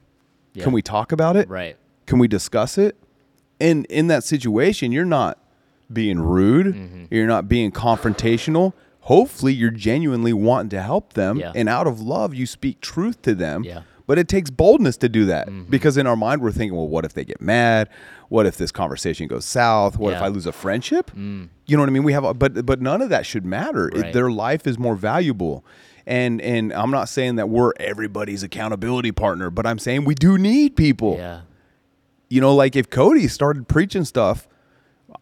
[0.53, 1.49] yeah Can we talk about it?
[1.49, 2.95] right Can we discuss it?
[3.59, 5.37] And in that situation, you're not
[5.91, 6.67] being rude.
[6.67, 7.05] Mm-hmm.
[7.11, 8.73] You're not being confrontational.
[9.01, 11.37] Hopefully, you're genuinely wanting to help them.
[11.37, 11.51] Yeah.
[11.55, 13.63] And out of love, you speak truth to them.
[13.63, 13.81] Yeah.
[14.09, 14.15] Mm-hmm.
[14.15, 17.05] But it takes boldness to do that because in our mind, we're thinking, well, what
[17.05, 17.89] if they get mad?
[18.29, 19.97] What if this conversation goes south?
[19.99, 20.21] What if Yeah.
[20.21, 20.25] Mm.
[20.25, 21.11] I lose a friendship?
[21.15, 22.03] You know what I mean?
[22.03, 23.87] We have, a, but but none of that should matter.
[23.89, 25.63] It- their life is more valuable.
[26.07, 30.39] And and I'm not saying that we're everybody's accountability partner, but I'm saying we do
[30.39, 31.17] need people.
[31.17, 31.41] Yeah.
[32.29, 34.47] You know, like if Cody started preaching stuff,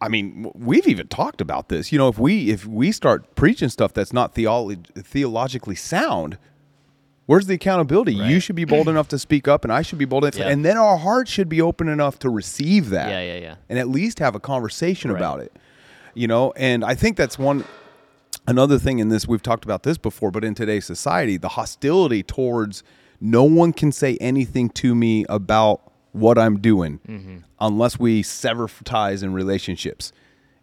[0.00, 1.92] I mean, we've even talked about this.
[1.92, 6.38] You know, if we if we start preaching stuff that's not theolo- theologically sound,
[7.28, 8.14] where's the accountability?
[8.14, 10.48] You should be bold enough to speak up, and I should be bold enough, Yeah.
[10.48, 13.10] and then our hearts should be open enough to receive that.
[13.10, 13.54] Yeah, yeah, yeah.
[13.68, 15.18] and at least have a conversation Right.
[15.20, 15.52] about it.
[16.14, 17.64] You know, and I think that's one
[18.46, 22.22] another thing in this we've talked about this before but in today's society the hostility
[22.22, 22.82] towards
[23.20, 25.80] no one can say anything to me about
[26.12, 27.36] what i'm doing Mm-hmm.
[27.60, 30.12] unless we sever ties in relationships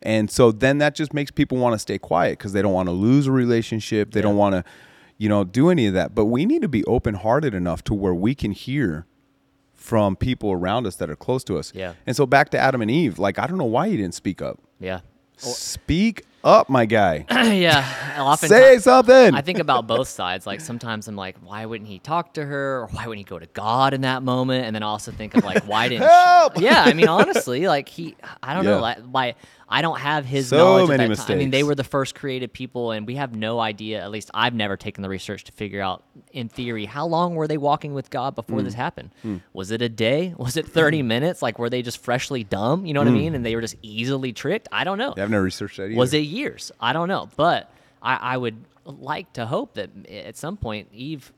[0.01, 2.87] and so then that just makes people want to stay quiet because they don't want
[2.87, 4.63] to lose a relationship they don't want to
[5.17, 8.13] you know do any of that but we need to be open-hearted enough to where
[8.13, 9.05] we can hear
[9.73, 11.93] from people around us that are close to us Yeah.
[12.05, 14.41] and so back to adam and eve like i don't know why you didn't speak
[14.41, 14.99] up Yeah.
[15.37, 18.13] speak up my guy yeah.
[18.19, 20.45] Often say something I think about both sides.
[20.47, 23.37] Like sometimes I'm like, why wouldn't he talk to her, or why wouldn't he go
[23.39, 24.65] to God in that moment?
[24.65, 26.03] And then I also think of like, why didn't?
[26.09, 26.59] Help!
[26.59, 28.81] Yeah, I mean, honestly, like he, I don't know, Yeah.
[28.81, 29.35] like my,
[29.67, 30.89] I don't have his So knowledge.
[30.89, 31.31] many at that time.
[31.31, 34.03] I mean, they were the first created people, and we have no idea.
[34.03, 37.47] At least I've never taken the research to figure out, in theory, how long were
[37.47, 38.65] they walking with God before Hmm.
[38.65, 39.09] this happened?
[39.53, 40.35] Was it a day?
[40.37, 41.41] Was it 30 minutes?
[41.41, 42.85] Like, were they just freshly dumb?
[42.85, 43.17] You know what I Hmm.
[43.17, 43.35] mean?
[43.35, 44.67] And they were just easily tricked.
[44.71, 45.13] I don't know.
[45.17, 45.95] I've never researched that either.
[45.95, 46.71] Was it years?
[46.79, 47.71] I don't know, but
[48.03, 51.33] I, I would like to hope that at some point Eve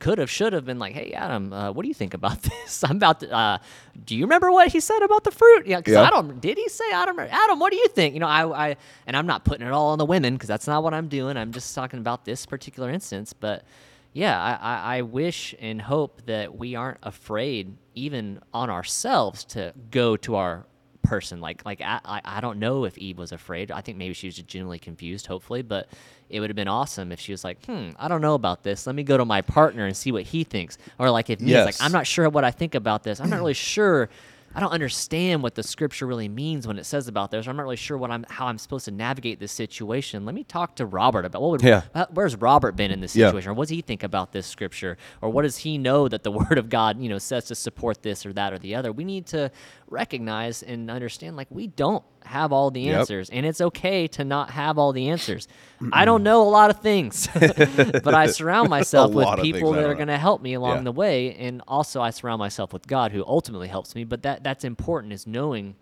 [0.00, 2.82] could have, should have been like, "Hey, Adam, uh, what do you think about this?
[2.82, 3.30] I'm about to.
[3.32, 3.58] Uh,
[4.04, 5.66] do you remember what he said about the fruit?
[5.66, 6.02] Yeah, because Yeah.
[6.02, 6.40] I don't.
[6.40, 7.18] Did he say Adam?
[7.20, 8.14] Adam, what do you think?
[8.14, 10.66] You know, I, I, and I'm not putting it all on the women because that's
[10.66, 11.36] not what I'm doing.
[11.36, 13.64] I'm just talking about this particular instance, but.
[14.12, 19.72] Yeah, I, I, I wish and hope that we aren't afraid, even on ourselves, to
[19.92, 20.66] go to our
[21.04, 21.40] person.
[21.40, 23.70] Like like I, I I don't know if Eve was afraid.
[23.70, 25.62] I think maybe she was just genuinely confused, hopefully.
[25.62, 25.88] But
[26.30, 28.86] it would have been awesome if she was like, hmm, I don't know about this.
[28.86, 30.78] Let me go to my partner and see what he thinks.
[30.98, 33.20] Or like if me, like, I'm not sure what I think about this.
[33.20, 34.08] I'm not really sure.
[34.52, 37.46] I don't understand what the scripture really means when it says about this.
[37.46, 40.24] I'm not really sure what I'm how I'm supposed to navigate this situation.
[40.24, 41.82] Let me talk to Robert about what would Yeah.
[41.94, 43.28] uh, where's Robert been in this Yeah.
[43.28, 46.24] situation, or what does he think about this scripture, or what does he know that
[46.24, 48.90] the Word of God, you know, says to support this or that or the other?
[48.90, 49.52] We need to
[49.88, 53.00] recognize and understand, like we don't have all the Yep.
[53.00, 55.48] answers, and it's okay to not have all the answers.
[55.92, 59.94] I don't know a lot of things, but I surround myself with people that are
[59.94, 60.82] going to help me along Yeah.
[60.84, 64.04] the way, and also I surround myself with God, who ultimately helps me.
[64.04, 65.74] But that that's important is knowing.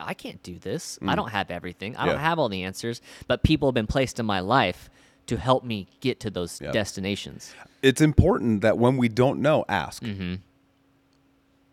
[0.00, 0.96] I can't do this.
[1.02, 1.96] I don't have everything.
[1.96, 2.20] I don't Mm.
[2.20, 4.88] Have all the answers, but people have been placed in my life
[5.26, 6.72] to help me get to those Yep.
[6.72, 7.52] destinations.
[7.82, 10.02] it's important that when we don't know, ask.
[10.04, 10.36] Mm-hmm.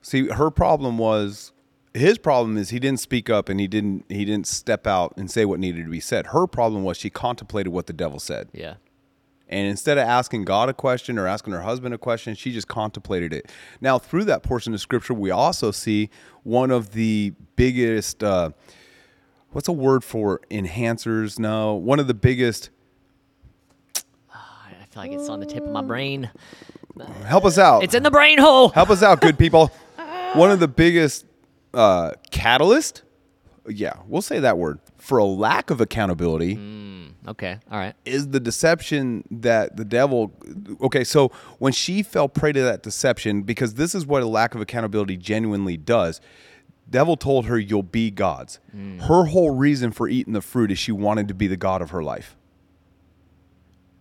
[0.01, 1.51] See, her problem was
[1.95, 5.31] his problem is he didn't speak up and he didn't he didn't step out and
[5.31, 6.27] say what needed to be said.
[6.27, 8.49] Her problem was she contemplated what the devil said.
[8.53, 8.75] Yeah.
[9.47, 12.67] And instead of asking God a question or asking her husband a question, she just
[12.67, 13.51] contemplated it.
[13.79, 16.09] Now, through that portion of scripture, we also see
[16.41, 18.49] one of the biggest, uh,
[19.51, 21.37] what's a word for enhancers?
[21.37, 22.71] No, one of the biggest,
[24.33, 26.31] I feel like it's on the tip of my brain.
[27.25, 27.83] help us out.
[27.83, 28.69] It's in the brain hole.
[28.69, 29.71] help us out, good people.
[30.33, 31.25] One of the biggest
[31.75, 33.03] uh, catalyst,
[33.67, 36.55] yeah, we'll say that word, for a lack of accountability.
[37.27, 37.59] Okay.
[37.71, 37.95] All right.
[38.05, 40.31] is the deception that the devil
[40.79, 44.53] okay so when she fell prey to that deception because this is what a lack
[44.53, 46.21] of accountability genuinely does
[46.87, 48.59] devil told her you'll be gods
[49.01, 51.89] her whole reason for eating the fruit is she wanted to be the god of
[51.89, 52.35] her life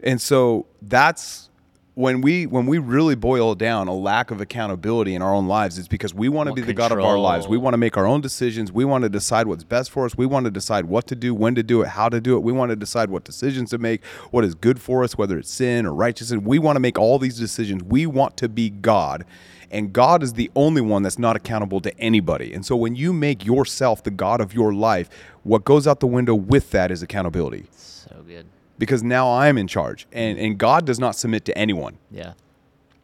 [0.00, 1.48] and so that's
[1.94, 5.78] when we when we really boil down a lack of accountability in our own lives
[5.78, 7.46] is because we want to be the god of our lives.
[7.46, 8.72] We want to make our own decisions.
[8.72, 10.16] We want to decide what's best for us.
[10.16, 12.40] We want to decide what to do when to do it how to do it.
[12.40, 15.50] We want to decide what decisions to make what is good for us whether it's
[15.50, 17.84] sin or righteousness we want to make all these decisions.
[17.84, 19.24] We want to be god
[19.70, 22.54] and God is the only one that's not accountable to anybody.
[22.54, 25.08] And so when you make yourself the God of your life,
[25.42, 27.66] what goes out the window with that is accountability.
[27.72, 28.46] So good.
[28.78, 30.06] Because now I'm in charge.
[30.12, 30.44] And mm.
[30.44, 31.98] and God does not submit to anyone.
[32.10, 32.32] Yeah.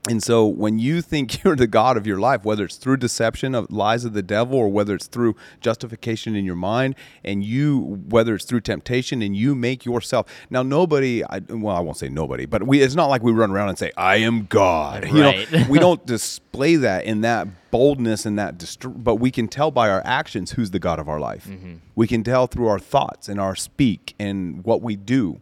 [0.08, 3.54] And so when you think you're the God of your life, whether it's through deception
[3.54, 8.00] of lies of the devil or whether it's through justification in your mind and you
[8.08, 12.08] whether it's through temptation and you make yourself now nobody I, well I won't say
[12.08, 15.22] nobody but we it's not like we run around and say I am God you
[15.22, 15.52] Right.
[15.52, 19.70] know we don't display that in that boldness and that dist- but we can tell
[19.70, 21.74] by our actions who's the God of our life mm-hmm.
[21.94, 25.40] we can tell through our thoughts and our speak and what we do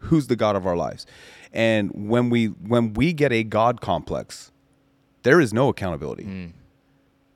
[0.00, 1.06] who's the God of our lives.
[1.52, 4.52] And when we when we get a God complex,
[5.22, 6.52] there is no accountability.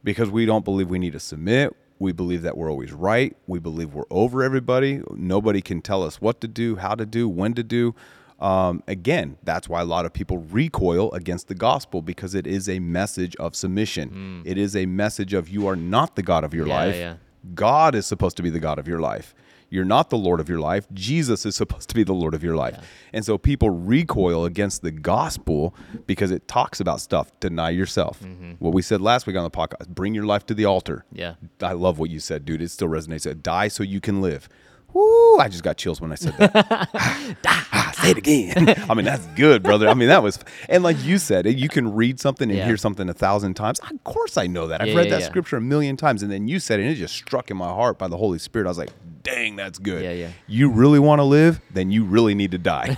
[0.03, 1.75] Because we don't believe we need to submit.
[1.99, 3.35] We believe that we're always right.
[3.47, 5.01] We believe we're over everybody.
[5.11, 7.95] Nobody can tell us what to do, how to do, when to do.
[8.41, 12.69] Um, again, that's why a lot of people recoil against the gospel because it is
[12.69, 14.43] a message of submission.
[14.45, 16.67] It is a message of you are not the God of your.
[16.67, 16.97] Yeah, life.
[16.97, 17.17] yeah.
[17.55, 19.35] God is supposed to be the God of your life.
[19.71, 20.87] You're not the Lord of your life.
[20.93, 22.79] Jesus is supposed to be the Lord of your life.
[23.13, 25.75] And so people recoil against the gospel
[26.07, 27.33] because it talks about stuff.
[27.41, 28.21] Deny yourself.
[28.21, 28.53] Mm-hmm.
[28.59, 31.05] What we said last week on the podcast bring your life to the altar.
[31.13, 31.35] Yeah.
[31.61, 32.63] I love what you said, dude.
[32.63, 33.25] It still resonates.
[33.43, 34.49] Die so you can live.
[34.95, 35.39] Woo!
[35.39, 37.37] I just got chills when I said that.
[37.77, 38.69] Ah, say it again.
[38.89, 39.89] I mean, that's good, brother.
[39.89, 42.67] I mean, that was, and like you said, you can read something and Yeah.
[42.67, 43.81] hear something a thousand times.
[43.81, 44.81] Of course, I know that.
[44.81, 46.93] I've Yeah, read yeah, that scripture a million times, and then you said it, and
[46.93, 48.67] it just struck in my heart by the Holy Spirit.
[48.67, 48.93] I was like,
[49.25, 50.05] dang, that's good.
[50.05, 50.31] Yeah, yeah.
[50.47, 51.61] You really want to live?
[51.71, 52.97] Then you really need to die.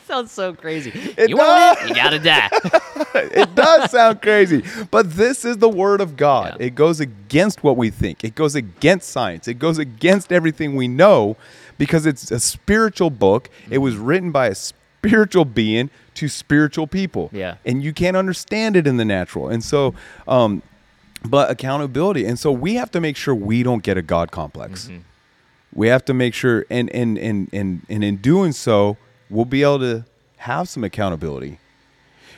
[0.06, 0.90] Sounds so crazy.
[1.16, 1.88] It you want to live?
[1.88, 2.48] You gotta die.
[3.14, 6.56] it does sound crazy, but this is the word of God.
[6.58, 6.66] Yeah.
[6.66, 8.24] It goes against what we think.
[8.24, 9.48] It goes against science.
[9.48, 11.36] It goes against everything we know
[11.78, 13.50] because it's a spiritual book.
[13.70, 17.30] It was written by a spiritual being to spiritual people.
[17.32, 17.56] Yeah.
[17.64, 19.48] And you can't understand it in the natural.
[19.48, 19.94] And so
[20.26, 20.62] um
[21.24, 22.26] but accountability.
[22.26, 24.90] And so we have to make sure we don't get a God complex.
[25.72, 28.96] We have to make sure and and and and and in doing so,
[29.30, 30.04] we'll be able to
[30.36, 31.58] have some accountability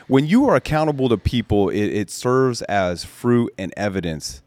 [0.08, 4.42] when you are accountable to people, it, it serves as fruit and evidence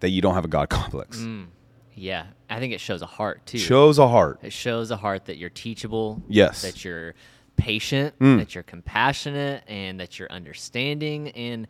[0.00, 1.24] that you don't have a God complex.
[1.94, 3.58] yeah, I think it shows a heart too.
[3.58, 4.40] Shows a heart.
[4.42, 6.22] It shows a heart that you're teachable.
[6.28, 6.58] Yes.
[6.58, 6.62] Mm.
[6.62, 7.14] That you're
[7.56, 11.68] patient, that you're compassionate, and that you're understanding and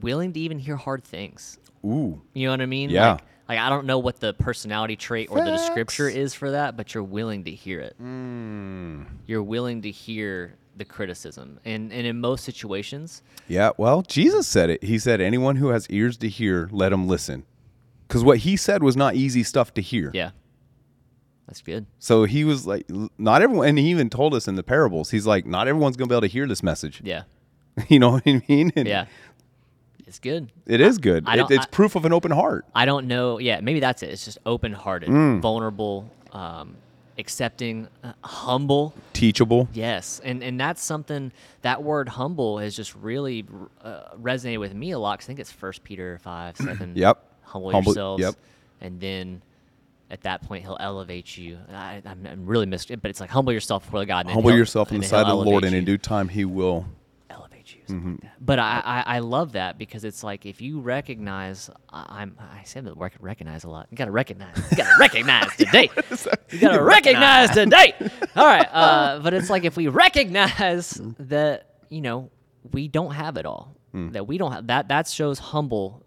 [0.00, 1.58] willing to even hear hard things.
[1.84, 2.90] Ooh, You know what I mean?
[2.90, 3.12] Yeah.
[3.12, 6.18] Like, like I don't know what the personality trait or the scripture Facts.
[6.18, 7.96] is for that, but you're willing to hear it.
[8.02, 9.06] Mm.
[9.26, 13.70] You're willing to hear the criticism, and and in most situations, yeah.
[13.76, 14.82] Well, Jesus said it.
[14.84, 17.44] He said, "Anyone who has ears to hear, let him listen."
[18.08, 20.10] Because what he said was not easy stuff to hear.
[20.12, 20.30] yeah,
[21.46, 21.86] that's good.
[21.98, 22.86] So he was like,
[23.18, 26.08] not everyone, and he even told us in the parables, he's like, not everyone's gonna
[26.08, 27.00] be able to hear this message.
[27.04, 27.22] Yeah,
[27.88, 28.72] you know what I mean?
[28.76, 29.06] And yeah,
[30.12, 30.52] it's good.
[30.66, 31.24] It is good.
[31.26, 32.66] I It- it's I- proof of an open heart.
[32.74, 33.38] I don't know.
[33.38, 34.10] Yeah, maybe that's it.
[34.10, 35.40] It's just open hearted, Mm.
[35.40, 36.76] vulnerable, um,
[37.18, 38.92] accepting, uh, humble.
[39.14, 39.68] Teachable.
[39.72, 43.46] Yes, and and that's something that word humble has just really
[43.82, 45.18] uh, resonated with me a lot.
[45.18, 46.92] 'cause I think it's First Peter five seven.
[46.96, 47.24] Yep.
[47.44, 48.22] Humble, Humble- yourselves.
[48.22, 48.34] yep.
[48.82, 49.40] And then
[50.10, 51.56] at that point he'll elevate you.
[51.72, 54.26] I, I'm, I'm really missed it, but it's like humble yourself before God.
[54.26, 56.28] and Humble he'll- yourself in the sight of the Lord, elevate and in due time
[56.28, 56.84] he will.
[57.74, 57.82] You.
[57.86, 58.32] something like that.
[58.40, 62.64] But I, I, I love that because it's like if you recognize, I, I'm I
[62.64, 63.86] say the word recognize a lot.
[63.90, 64.56] You gotta recognize.
[64.70, 65.90] You gotta recognize today.
[66.50, 67.94] You gotta recognize today.
[68.36, 68.68] All right.
[68.72, 72.30] Uh, but it's like if we recognize that you know
[72.72, 74.88] we don't have it all, that we don't have that.
[74.88, 76.01] That shows humble.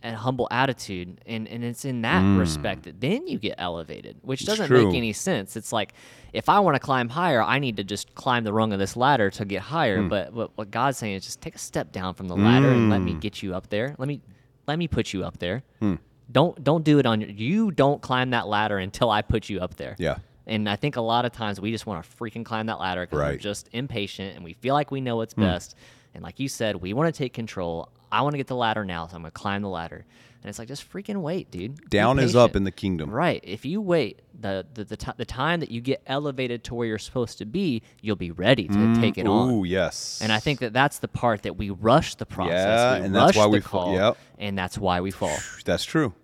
[0.00, 2.38] And humble attitude, and, and it's in that mm.
[2.38, 4.86] respect that then you get elevated, which doesn't true.
[4.86, 5.56] make any sense.
[5.56, 5.92] It's like
[6.32, 8.96] if I want to climb higher, I need to just climb the rung of this
[8.96, 9.98] ladder to get higher.
[9.98, 10.08] Mm.
[10.08, 12.90] But what, what God's saying is just take a step down from the ladder and
[12.90, 13.20] let me mm.
[13.20, 13.96] get you up there.
[13.98, 14.20] Let me
[14.68, 15.64] let me put you up there.
[15.80, 15.94] Hmm.
[16.30, 19.58] Don't don't do it on your you don't climb that ladder until I put you
[19.60, 19.96] up there.
[19.98, 20.18] Yeah.
[20.46, 23.06] And I think a lot of times we just want to freaking climb that ladder
[23.06, 23.38] because we're Hmm.
[23.38, 25.42] just impatient and we feel like we know what's hmm.
[25.42, 25.74] best.
[26.14, 27.90] And like you said, we want to take control.
[28.10, 30.04] I want to get the ladder now, so I'm gonna climb the ladder.
[30.42, 31.90] And it's like just freaking wait, dude.
[31.90, 33.10] Down is up in the kingdom.
[33.10, 33.40] Right.
[33.42, 36.86] If you wait the the the, ti the time that you get elevated to where
[36.86, 39.50] you're supposed to be, you'll be ready to mm, take it on.
[39.50, 40.20] Ooh, yes.
[40.22, 42.52] And I think that that's the part that we rush the process.
[42.52, 44.16] Yeah, we and that's why the we fa- call, yep.
[44.38, 45.36] and that's why we fall.
[45.64, 46.14] that's true.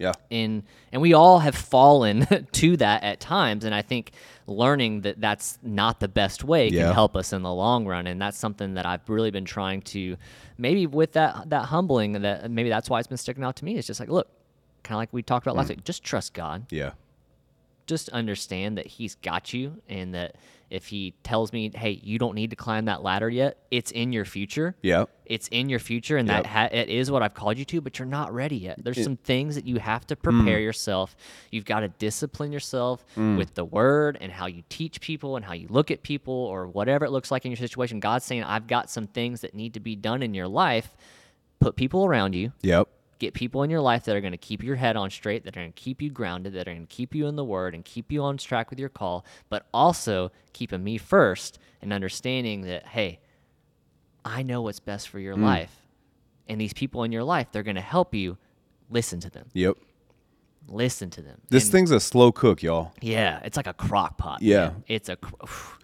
[0.00, 0.12] Yeah.
[0.30, 3.64] And and we all have fallen to that at times.
[3.64, 4.12] And I think
[4.46, 6.84] learning that that's not the best way Yeah.
[6.86, 8.06] can help us in the long run.
[8.08, 10.16] And that's something that I've really been trying to,
[10.58, 13.76] maybe with that that humbling, that maybe that's why it's been sticking out to me.
[13.76, 14.28] It's just like, look,
[14.82, 15.58] kind of like we talked about Mm.
[15.58, 15.84] last week.
[15.84, 16.92] Just trust God Yeah.
[17.86, 20.36] just understand that he's got you and that
[20.70, 24.12] if he tells me hey you don't need to climb that ladder yet it's in
[24.12, 25.04] your future Yeah.
[25.26, 26.42] it's in your future and Yep.
[26.44, 29.02] that ha- it is what i've called you to but you're not ready yet there's
[29.02, 30.62] some things that you have to prepare Mm.
[30.62, 31.16] yourself
[31.50, 35.52] you've got to discipline yourself with the word and how you teach people and how
[35.54, 38.66] you look at people or whatever it looks like in your situation god's saying i've
[38.66, 40.96] got some things that need to be done in your life
[41.60, 42.88] put people around you Yep.
[43.20, 45.56] Get people in your life that are going to keep your head on straight, that
[45.56, 47.74] are going to keep you grounded, that are going to keep you in the word
[47.74, 52.62] and keep you on track with your call, but also keeping me first and understanding
[52.62, 53.20] that, hey,
[54.24, 55.44] I know what's best for your mm.
[55.44, 55.82] life.
[56.48, 58.36] And these people in your life, they're going to help you.
[58.92, 59.46] Listen to them.
[59.52, 59.76] Yep.
[60.70, 61.40] Listen to them.
[61.50, 62.92] This And- thing's a slow cook, y'all.
[63.00, 64.40] yeah, it's like a crock pot.
[64.40, 64.68] Yeah.
[64.68, 64.84] man.
[64.88, 65.18] It's a,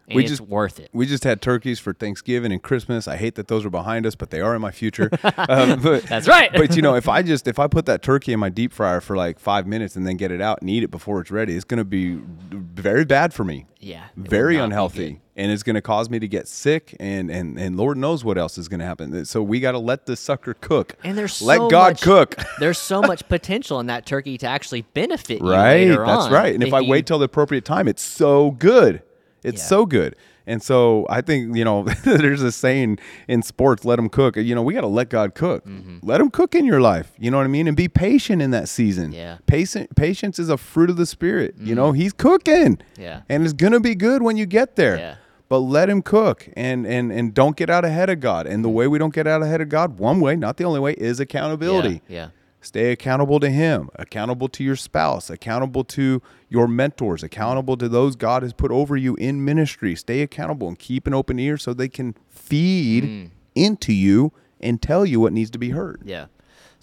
[0.09, 0.89] We it's just- worth it.
[0.93, 3.09] We just had turkeys for Thanksgiving and Christmas.
[3.09, 5.11] I hate that those are behind us, but they are in my future.
[5.49, 6.49] um, but, That's right.
[6.53, 9.01] but you know, if I just if I put that turkey in my deep fryer
[9.01, 11.57] for like five minutes and then get it out and eat it before it's ready,
[11.57, 12.21] it's gonna be
[12.53, 13.67] very bad for me.
[13.81, 15.21] Yeah, very unhealthy.
[15.37, 18.39] And it's going to cause me to get sick, and and and Lord knows what
[18.39, 19.25] else is going to happen.
[19.27, 20.97] So we got to let this sucker cook.
[21.05, 22.37] And there's let so God much- cook.
[22.59, 26.33] There's so much potential in that turkey to actually benefit you right later that's on
[26.33, 29.03] right and if, i you- wait till the appropriate time it's so good
[29.43, 29.67] it's Yeah.
[29.69, 34.09] so good and so i think you know there's a saying in sports let them
[34.09, 35.99] cook you know we got to let god cook mm-hmm.
[36.03, 38.51] let him cook in your life you know what i mean and be patient in
[38.53, 39.39] that season Yeah.
[39.47, 42.01] patient patience is a fruit of the spirit you know mm-hmm.
[42.01, 43.21] he's cooking Yeah.
[43.29, 45.15] and it's gonna be good when you get there Yeah.
[45.49, 48.69] But let him cook and and and don't get out ahead of god and the
[48.69, 51.21] way we don't get out ahead of god one way not the only way is
[51.21, 52.29] accountability yeah, yeah.
[52.63, 58.17] Stay accountable to Him, accountable to your spouse, accountable to your mentors, accountable to those
[58.17, 59.95] God has put over you in ministry.
[59.95, 63.31] Stay accountable and keep an open ear so they can feed Mm.
[63.55, 66.01] into you and tell you what needs to be heard.
[66.05, 66.27] Yeah.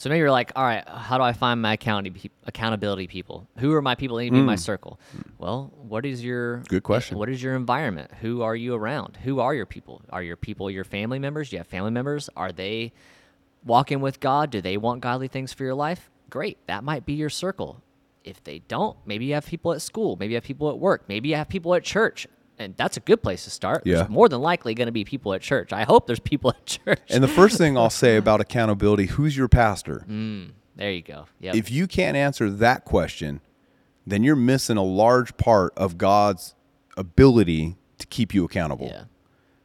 [0.03, 3.47] So maybe you're like, all right, how do I find my accountability accountability people?
[3.59, 4.99] Who are my people that need to be in my circle?
[5.37, 6.67] Well, what is your Mm.
[6.67, 7.17] Good question.
[7.17, 8.11] What is your environment?
[8.19, 9.17] Who are you around?
[9.23, 10.01] Who are your people?
[10.09, 11.49] Are your people your family members?
[11.49, 12.29] Do you have family members?
[12.35, 12.91] Are they
[13.63, 14.49] walking with God?
[14.49, 16.09] Do they want godly things for your life?
[16.29, 16.57] Great.
[16.67, 17.81] That might be your circle.
[18.25, 21.05] If they don't, maybe you have people at school, maybe you have people at work,
[21.07, 22.27] maybe you have people at church.
[22.59, 23.83] And that's a good place to start.
[23.85, 23.97] Yeah.
[23.97, 25.73] There's more than likely going to be people at church.
[25.73, 27.01] I hope there's people at church.
[27.09, 30.05] And the first thing I'll say about accountability who's your pastor?
[30.07, 31.25] Mm, there you go.
[31.39, 31.55] Yep.
[31.55, 33.41] If you can't answer that question,
[34.05, 36.55] then you're missing a large part of God's
[36.95, 38.87] ability to keep you accountable.
[38.87, 39.05] yeah.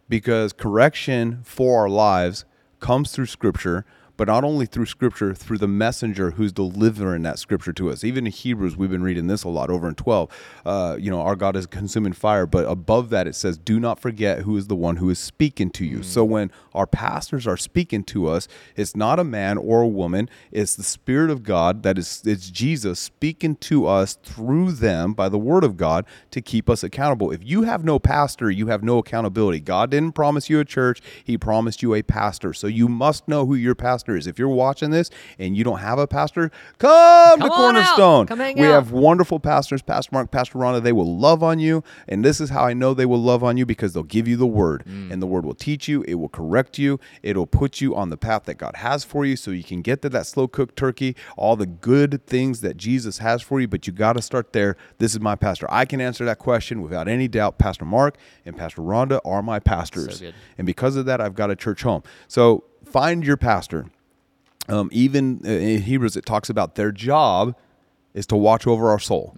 [0.09, 2.44] because correction for our lives
[2.81, 3.85] comes through scripture
[4.18, 8.04] but not only through scripture through the messenger who's delivering that scripture to us.
[8.04, 10.28] Even in hebrews we've been reading this a lot over in 12
[10.66, 13.98] uh, you know our god is consuming fire but above that it says do not
[13.98, 16.02] forget who is the one who is speaking to you.
[16.02, 20.28] So when our pastors are speaking to us it's not a man or a woman.
[20.52, 25.28] It's the spirit of god that is it's jesus speaking to us through them by
[25.28, 27.31] the word of god to keep us accountable.
[27.31, 29.61] If you have no pastor you have no accountability.
[29.61, 31.00] God didn't promise you a church.
[31.22, 32.52] He promised you a pastor.
[32.52, 34.27] So you must know who your pastor is.
[34.27, 38.27] If you're watching this and you don't have a pastor come, Come to cornerstone.
[38.27, 38.73] Come we out.
[38.73, 40.83] have wonderful pastors pastor mark pastor rhonda.
[40.83, 41.83] They will love on you.
[42.09, 44.37] And this is how i know they will love on you because they'll give you
[44.37, 44.85] the word.
[44.87, 45.11] Mm.
[45.11, 46.03] and the word will teach you.
[46.09, 46.99] It will correct you.
[47.23, 50.03] It'll put you on the path that god has for you so you can get
[50.03, 53.68] to that slow cooked turkey all the good things that jesus has for you.
[53.68, 54.77] But you got to start there.
[54.99, 55.66] This is my pastor.
[55.71, 57.59] I can answer that question without any doubt.
[57.59, 60.21] Pastor mark and pastor rhonda are my pastors.
[60.21, 60.35] Good.
[60.57, 62.03] and because of that i've got a church home.
[62.27, 63.87] So find your pastor
[64.68, 67.57] um, even uh, in Hebrews, it talks about their job
[68.14, 69.35] is to watch over our soul.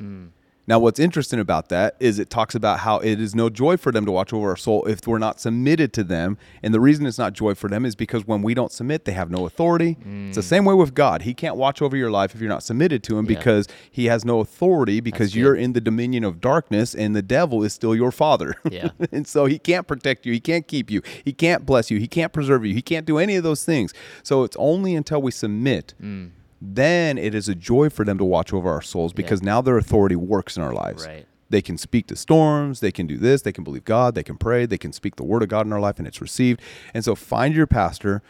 [0.70, 3.90] Now, what's interesting about that is it talks about how it is no joy for
[3.90, 6.38] them to watch over our soul if we're not submitted to them.
[6.62, 9.10] And the reason it's not joy for them is because when we don't submit, they
[9.10, 9.96] have no authority.
[10.28, 11.22] It's the same way with God.
[11.22, 13.36] He can't watch over your life if you're not submitted to Him Yeah.
[13.36, 17.64] because He has no authority because you're in the dominion of darkness and the devil
[17.64, 18.54] is still your father.
[18.70, 18.90] Yeah.
[19.10, 20.32] and so He can't protect you.
[20.32, 21.02] He can't keep you.
[21.24, 21.98] He can't bless you.
[21.98, 22.74] He can't preserve you.
[22.74, 23.92] He can't do any of those things.
[24.22, 26.30] So it's only until we submit Mm.
[26.60, 29.78] Then it is a joy for them to watch over our souls because now their
[29.78, 31.06] authority works in our lives.
[31.06, 31.26] Right.
[31.48, 34.36] They can speak to storms, they can do this, they can believe God, they can
[34.36, 36.60] pray, they can speak the word of God in our life and it's received.
[36.94, 38.22] And so find your pastor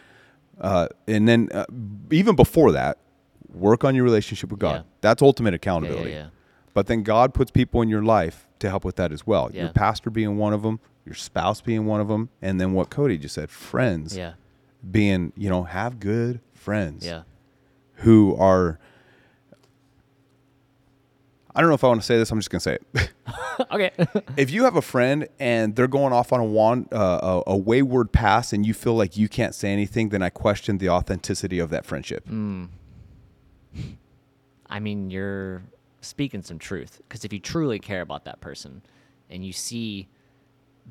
[0.61, 1.65] uh, and then uh,
[2.11, 2.99] even before that,
[3.53, 4.75] work on your relationship with God.
[4.77, 4.83] Yeah.
[5.01, 6.11] That's ultimate accountability.
[6.13, 6.29] yeah.
[6.73, 9.51] But then God puts people in your life to help with that as well.
[9.53, 12.91] Your pastor being one of them, your spouse being one of them, and then what
[12.91, 14.35] Cody just said, friends Yeah.
[14.89, 17.23] being, you know, have good friends Yeah.
[18.01, 18.79] Who are
[21.55, 22.31] I don't know if I want to say this.
[22.31, 23.11] I'm just gonna say it.
[23.71, 23.91] okay.
[24.37, 27.57] if you have a friend and they're going off on a, wan- uh, a a
[27.57, 31.59] wayward path, and you feel like you can't say anything, then I question the authenticity
[31.59, 32.29] of that friendship.
[32.29, 32.69] Mm.
[34.69, 35.63] I mean, you're
[36.01, 38.83] speaking some truth because if you truly care about that person
[39.29, 40.09] and you see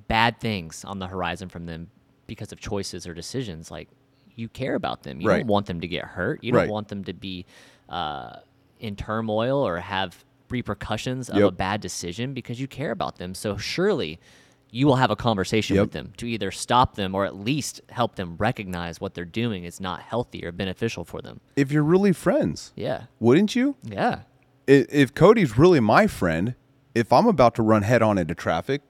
[0.07, 1.89] bad things on the horizon from them
[2.27, 3.87] because of choices or decisions, like
[4.39, 5.19] you care about them.
[5.21, 5.37] You Right.
[5.39, 6.43] don't want them to get hurt.
[6.43, 6.63] You Right.
[6.63, 7.45] don't want them to be
[7.89, 8.37] uh,
[8.79, 11.47] in turmoil or have repercussions of Yep.
[11.47, 13.33] a bad decision because you care about them.
[13.35, 14.19] So surely
[14.71, 15.83] you will have a conversation Yep.
[15.83, 19.63] with them to either stop them or at least help them recognize what they're doing
[19.63, 21.39] is not healthy or beneficial for them.
[21.55, 23.03] If you're really friends, Yeah.
[23.19, 23.75] wouldn't you?
[23.83, 24.19] Yeah.
[24.67, 26.53] If Cody's really my friend,
[26.93, 28.81] if I'm about to run head on into traffic,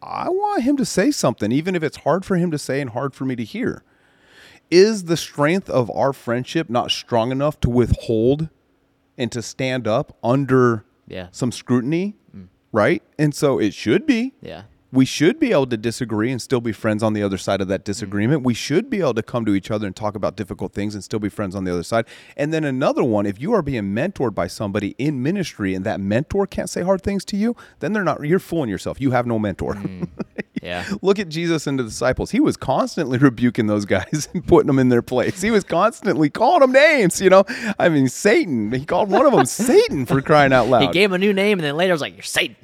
[0.00, 2.90] I want him to say something, even if it's hard for him to say and
[2.90, 3.82] hard for me to hear.
[4.70, 8.48] Is the strength of our friendship not strong enough to withhold
[9.16, 11.28] and to stand up under Yeah.
[11.30, 12.16] some scrutiny?
[12.70, 13.02] Right?
[13.18, 14.34] And so it should be.
[14.42, 14.64] Yeah.
[14.90, 17.68] We should be able to disagree and still be friends on the other side of
[17.68, 17.84] that mm.
[17.84, 18.42] disagreement.
[18.42, 21.04] We should be able to come to each other and talk about difficult things and
[21.04, 22.06] still be friends on the other side.
[22.36, 26.00] And then another one, if you are being mentored by somebody in ministry and that
[26.00, 29.00] mentor can't say hard things to you, then they're not you're fooling yourself.
[29.00, 29.74] You have no mentor.
[29.74, 30.08] Mm.
[30.62, 30.84] Yeah.
[31.02, 32.30] Look at Jesus and the disciples.
[32.30, 35.40] He was constantly rebuking those guys and putting them in their place.
[35.40, 37.44] He was constantly calling them names, you know.
[37.78, 38.72] I mean, Satan.
[38.72, 40.82] He called one of them Satan for crying out loud.
[40.82, 42.56] He gave him a new name, and then later was like, "You're Satan."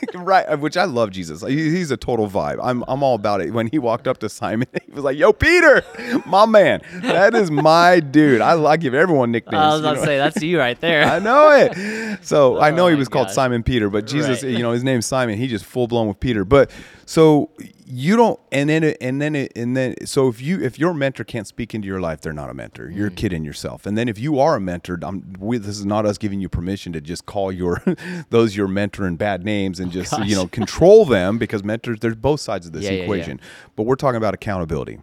[0.14, 1.42] right, uh, which I love Jesus.
[1.42, 2.58] He- He's a total vibe.
[2.62, 3.52] I'm I'm all about it.
[3.52, 5.82] When he walked up to Simon, he was like, "Yo, Peter,
[6.26, 6.80] my man.
[7.02, 8.40] That is my dude.
[8.40, 11.04] I, I give everyone nicknames." I was about to say that's you right there.
[11.10, 12.18] I know it.
[12.24, 13.30] So I know Oh he my was called.
[13.30, 14.52] Simon Peter, but Jesus, Right.
[14.52, 15.36] you know, his name's Simon.
[15.38, 16.44] He just full blown with Peter.
[16.44, 16.70] But
[17.06, 17.50] so
[17.90, 20.92] you don't, and then it, and then it, and then so if you if your
[20.92, 22.88] mentor can't speak into your life, they're not a mentor.
[22.88, 22.96] Mm.
[22.96, 23.86] You're kidding yourself.
[23.86, 26.48] And then if you are a mentor, I'm, we, this is not us giving you
[26.48, 27.82] permission to just call your
[28.30, 30.28] those your mentor in bad names and just Oh, gosh.
[30.28, 32.00] you know control them because mentors.
[32.00, 33.02] There's both sides of this Yeah, yeah, yeah.
[33.04, 33.40] equation,
[33.74, 34.98] but we're talking about accountability.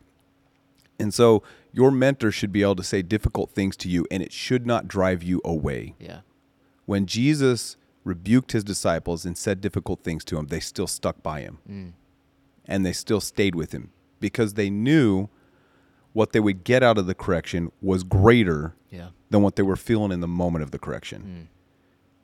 [1.00, 4.32] And so your mentor should be able to say difficult things to you, and it
[4.32, 6.20] should not drive you away yeah.
[6.86, 7.76] when Jesus
[8.06, 11.94] rebuked his disciples and said difficult things to him, they still stuck by him.
[12.68, 15.30] And they still stayed with him because they knew
[16.14, 19.10] what they would get out of the correction was greater Yeah.
[19.30, 21.22] than what they were feeling in the moment of the correction.
[21.22, 21.42] Hmm.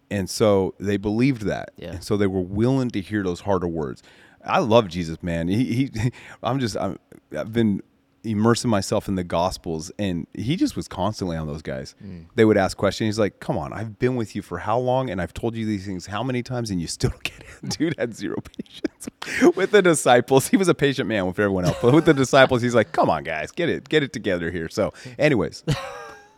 [0.10, 1.72] And so they believed that.
[1.78, 1.92] Yeah.
[1.94, 4.02] And so they were willing to hear those harder words.
[4.46, 5.48] I love Jesus, man.
[5.48, 6.12] He, he
[6.44, 6.98] I'm just, I'm,
[7.38, 7.82] I've been
[8.24, 11.96] immersing myself in the gospels and he just was constantly on those guys.
[12.36, 13.08] They would ask questions.
[13.08, 15.10] He's like, come on, I've been with you for how long?
[15.10, 17.70] And I've told you these things how many times and you still don't get it.
[17.78, 20.48] Dude had zero patience with the disciples.
[20.48, 23.10] He was a patient man with everyone else, but with the disciples, he's like, come
[23.10, 24.70] on, guys, get it, get it together here.
[24.70, 25.64] So anyways,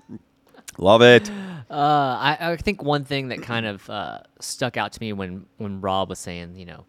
[0.78, 1.30] love it.
[1.70, 5.46] Uh, I, I think one thing that kind of uh, stuck out to me when
[5.58, 6.86] when Rob was saying, you know,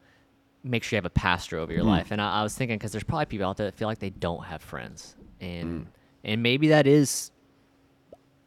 [0.64, 2.90] make sure you have a pastor over your life, and I, I was thinking because
[2.92, 5.86] there's probably people out there that feel like they don't have friends, and
[6.24, 7.30] and maybe that is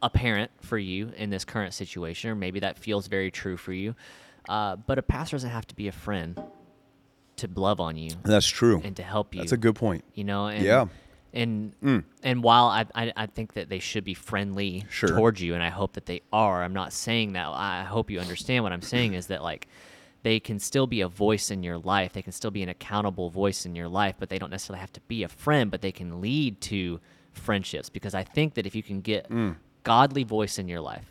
[0.02, 3.94] apparent for you in this current situation, or maybe that feels very true for you.
[4.48, 6.40] Uh, but a pastor doesn't have to be a friend
[7.36, 8.80] to love on you That's true.
[8.84, 9.40] and to help you.
[9.42, 10.04] That's a good point.
[10.14, 10.86] you know and Yeah.
[11.34, 11.72] Mm.
[11.84, 15.10] and and while I, I i think that they should be friendly Sure.
[15.10, 18.18] towards you and i hope that they are i'm not saying that i hope you
[18.18, 19.68] understand what i'm saying is that like
[20.22, 22.12] they can still be a voice in your life.
[22.12, 24.92] They can still be an accountable voice in your life but they don't necessarily have
[24.94, 27.00] to be a friend but they can lead to
[27.32, 27.88] friendships.
[27.88, 29.56] Because i think that if you can get Mm.
[29.84, 31.10] godly voice in your life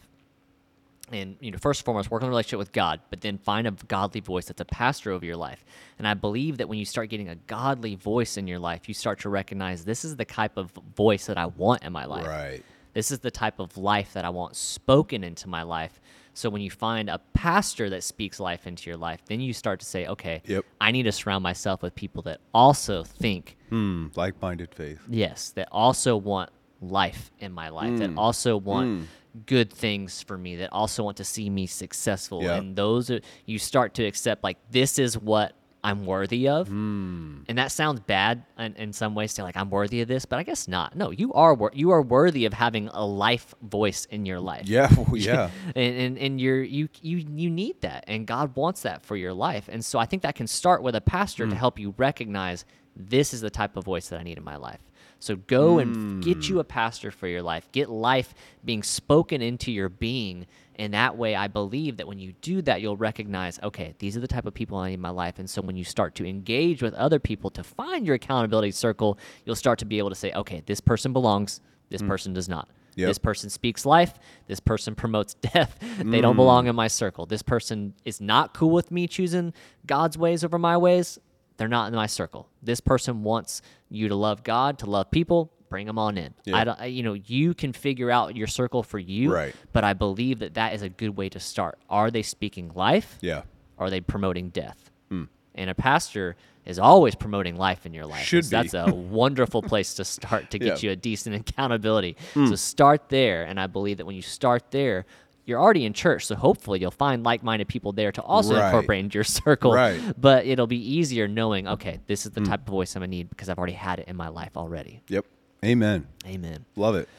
[1.12, 3.66] and you know first and foremost work on a relationship with god but then find
[3.66, 5.64] a godly voice that's a pastor over your life.
[5.98, 8.94] And i believe that when you start getting a godly voice in your life you
[8.94, 12.28] start to recognize this is the type of voice that i want in my life.
[12.28, 12.62] Right.
[12.94, 16.02] this is the type of life that i want spoken into my life
[16.38, 19.80] so when you find a pastor that speaks life into your life then you start
[19.80, 20.66] to say okay Yep.
[20.80, 24.08] i need to surround myself with people that also think Hmm.
[24.16, 25.02] Like-minded faith.
[25.10, 29.08] Yes, that also want life in my life, that also want
[29.46, 32.42] good things for me, that also want to see me successful.
[32.50, 35.52] And those are, you start to accept, like, this is what
[35.88, 36.68] I'm worthy of.
[36.70, 40.38] And that sounds bad in, in some ways, to like, I'm worthy of this, but
[40.38, 40.96] I guess not.
[40.96, 44.68] No, you are, wor- you are worthy of having a life voice in your life
[44.68, 44.90] Yeah.
[44.98, 45.50] well, yeah.
[45.76, 49.34] and and, and you're you you you need that and god wants that for your
[49.34, 51.50] life and so i think that can start with a pastor Mm.
[51.52, 52.66] to help you recognize
[52.96, 54.82] this is the type of voice that i need in my life
[55.20, 58.34] so go and get you a pastor for your life get life
[58.66, 60.46] being spoken into your being
[60.78, 64.20] and that way i believe that when you do that you'll recognize okay these are
[64.20, 66.26] the type of people i need in my life and so when you start to
[66.26, 70.16] engage with other people to find your accountability circle you'll start to be able to
[70.16, 72.08] say okay this person belongs this hmm.
[72.08, 73.10] person does not Yep.
[73.10, 74.16] this person speaks life.
[74.48, 75.78] This person promotes death.
[76.00, 76.72] they don't belong hmm.
[76.72, 77.28] in my circle.
[77.28, 79.54] This person is not cool with me choosing
[79.86, 81.20] God's ways over my ways.
[81.58, 82.50] They're not in my circle.
[82.62, 85.52] This person wants you to love God, to love people.
[85.70, 86.34] Bring them on in.
[86.46, 86.58] Yeah.
[86.58, 89.34] I don't, I- you know, you can figure out your circle for you.
[89.34, 89.56] Right.
[89.74, 91.78] But I believe that that is a good way to start.
[91.90, 93.18] Are they speaking life?
[93.22, 93.44] Yeah.
[93.78, 94.92] Are they promoting death?
[95.10, 95.26] Hmm.
[95.56, 98.24] And a pastor is always promoting life in your life.
[98.26, 100.90] Should So That's a wonderful place to start to get Yeah.
[100.90, 102.18] you a decent accountability.
[102.34, 102.48] Hmm.
[102.48, 105.06] So start there, and I believe that when you start there,
[105.46, 108.66] you're already in church, so hopefully you'll find like-minded people there to also Right.
[108.66, 109.72] incorporate into your circle.
[109.72, 110.00] Right.
[110.20, 112.48] But it'll be easier knowing, okay, this is the hmm.
[112.48, 115.02] type of voice I'm gonna need because I've already had it in my life already.
[115.08, 115.26] Yep.
[115.66, 116.08] Amen.
[116.26, 116.66] Amen.
[116.76, 117.10] Love it.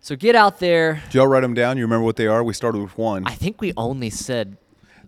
[0.00, 1.02] So get out there.
[1.06, 1.76] Did y'all write them down?
[1.78, 2.44] You remember what they are?
[2.44, 3.26] We started with one.
[3.26, 4.56] I think we only said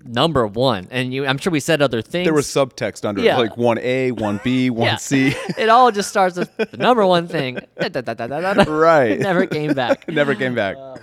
[0.05, 2.25] number one, and you, I'm sure we said other things.
[2.27, 3.37] there was subtext under Yeah.
[3.37, 4.97] it, like one A, one B, one Yeah.
[4.97, 5.29] C.
[5.59, 7.59] it all just starts with the number one thing.
[7.79, 8.73] Da, da, da, da, da, da.
[8.73, 9.19] Right.
[9.19, 10.09] Never came back.
[10.09, 10.77] Never came back.
[10.79, 11.01] Oh my.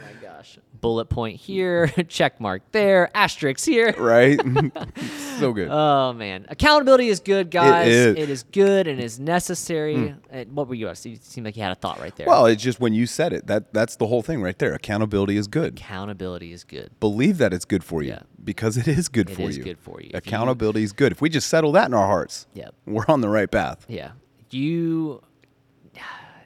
[0.83, 3.95] Bullet point here, check mark there, asterisk here.
[3.97, 4.37] right?
[5.39, 5.69] so good.
[5.71, 7.87] Oh man, accountability is good, guys.
[7.87, 8.17] is.
[8.17, 10.13] It is good and is necessary.
[10.29, 10.89] And what were you?
[10.89, 12.27] You seemed like you had a thought right there.
[12.27, 14.73] well, it's just when you said it, that that's the whole thing right there.
[14.73, 15.73] Accountability is good.
[15.79, 16.91] accountability is good.
[16.99, 18.19] Believe that it's good for you Yeah.
[18.43, 19.63] because it is good It for is you.
[19.63, 20.07] good for you.
[20.13, 21.13] If you- Accountability is good.
[21.13, 22.75] If we just settle that in our hearts, Yep.
[22.85, 23.85] we're on the right path.
[23.87, 24.11] Yeah,
[24.51, 25.21] you.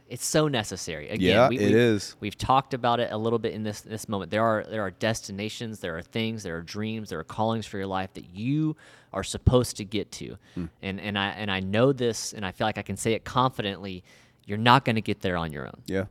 [0.09, 1.09] It's so necessary.
[1.09, 2.15] Again, Yeah, we, it we, is.
[2.19, 4.31] We've talked about it a little bit in this this moment.
[4.31, 7.77] There are there are destinations, there are things, there are dreams, there are callings for
[7.77, 8.75] your life that you
[9.11, 10.37] are supposed to get to.
[10.55, 10.65] Hmm.
[10.81, 13.25] And and I and I know this, and I feel like I can say it
[13.25, 14.03] confidently.
[14.45, 15.81] You're not going to get there on your own.
[15.87, 16.05] Yeah.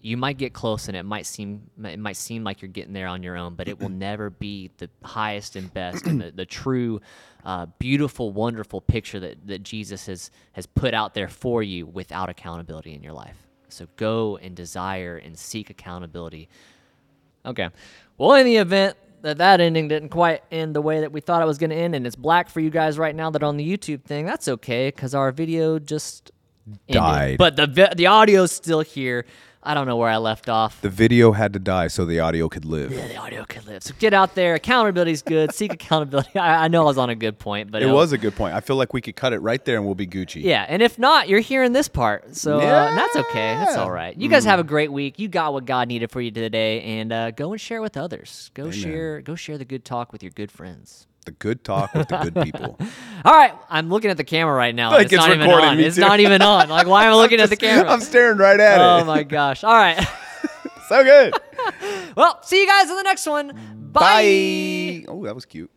[0.00, 3.08] You might get close and it might seem it might seem like you're getting there
[3.08, 6.46] on your own but it will never be the highest and best and the, the
[6.46, 7.00] true
[7.44, 12.28] uh, beautiful wonderful picture that, that jesus has has put out there for you without
[12.28, 16.48] accountability in your life so go and desire and seek accountability
[17.44, 17.68] okay
[18.16, 21.42] well in the event that that ending didn't quite end the way that we thought
[21.42, 23.56] it was going to end and it's black for you guys right now that on
[23.56, 26.30] the youtube thing that's okay because our video just
[26.88, 26.94] ended.
[27.02, 27.38] Died.
[27.38, 29.24] but the the audio's still here
[29.62, 32.48] i don't know where i left off The video had to die so the audio
[32.48, 32.92] could live.
[32.92, 33.82] yeah, the audio could live.
[33.82, 34.54] So get out there.
[34.54, 35.52] Accountability's good.
[35.52, 36.38] Seek accountability.
[36.38, 38.36] I, I know I was on a good point, but It it'll- was a good
[38.36, 38.54] point.
[38.54, 40.42] I feel like we could cut it right there and we'll be Gucci.
[40.42, 43.54] Yeah, and if not, you're hearing this part, so uh, that's okay.
[43.56, 44.16] That's all right.
[44.16, 45.18] You guys have a great week.
[45.18, 48.50] You got what God needed for you today, and uh, go and share with others.
[48.54, 49.20] Go share.
[49.20, 51.07] Go share the good talk with your good friends.
[51.28, 52.78] The good talk with the good people.
[53.26, 54.92] All right, I'm looking at the camera right now.
[54.92, 55.78] Like it's, it's not even recording, on.
[55.78, 56.00] It's too.
[56.00, 56.70] not even on.
[56.70, 57.86] Like, why am I looking at the camera?
[57.86, 59.02] I'm staring right at oh it.
[59.02, 59.62] Oh my gosh!
[59.62, 60.02] All right.
[60.88, 61.34] So good.
[62.16, 63.48] well, see you guys in the next one.
[63.92, 65.02] Bye.
[65.04, 65.12] Bye.
[65.12, 65.70] Oh, that was cute.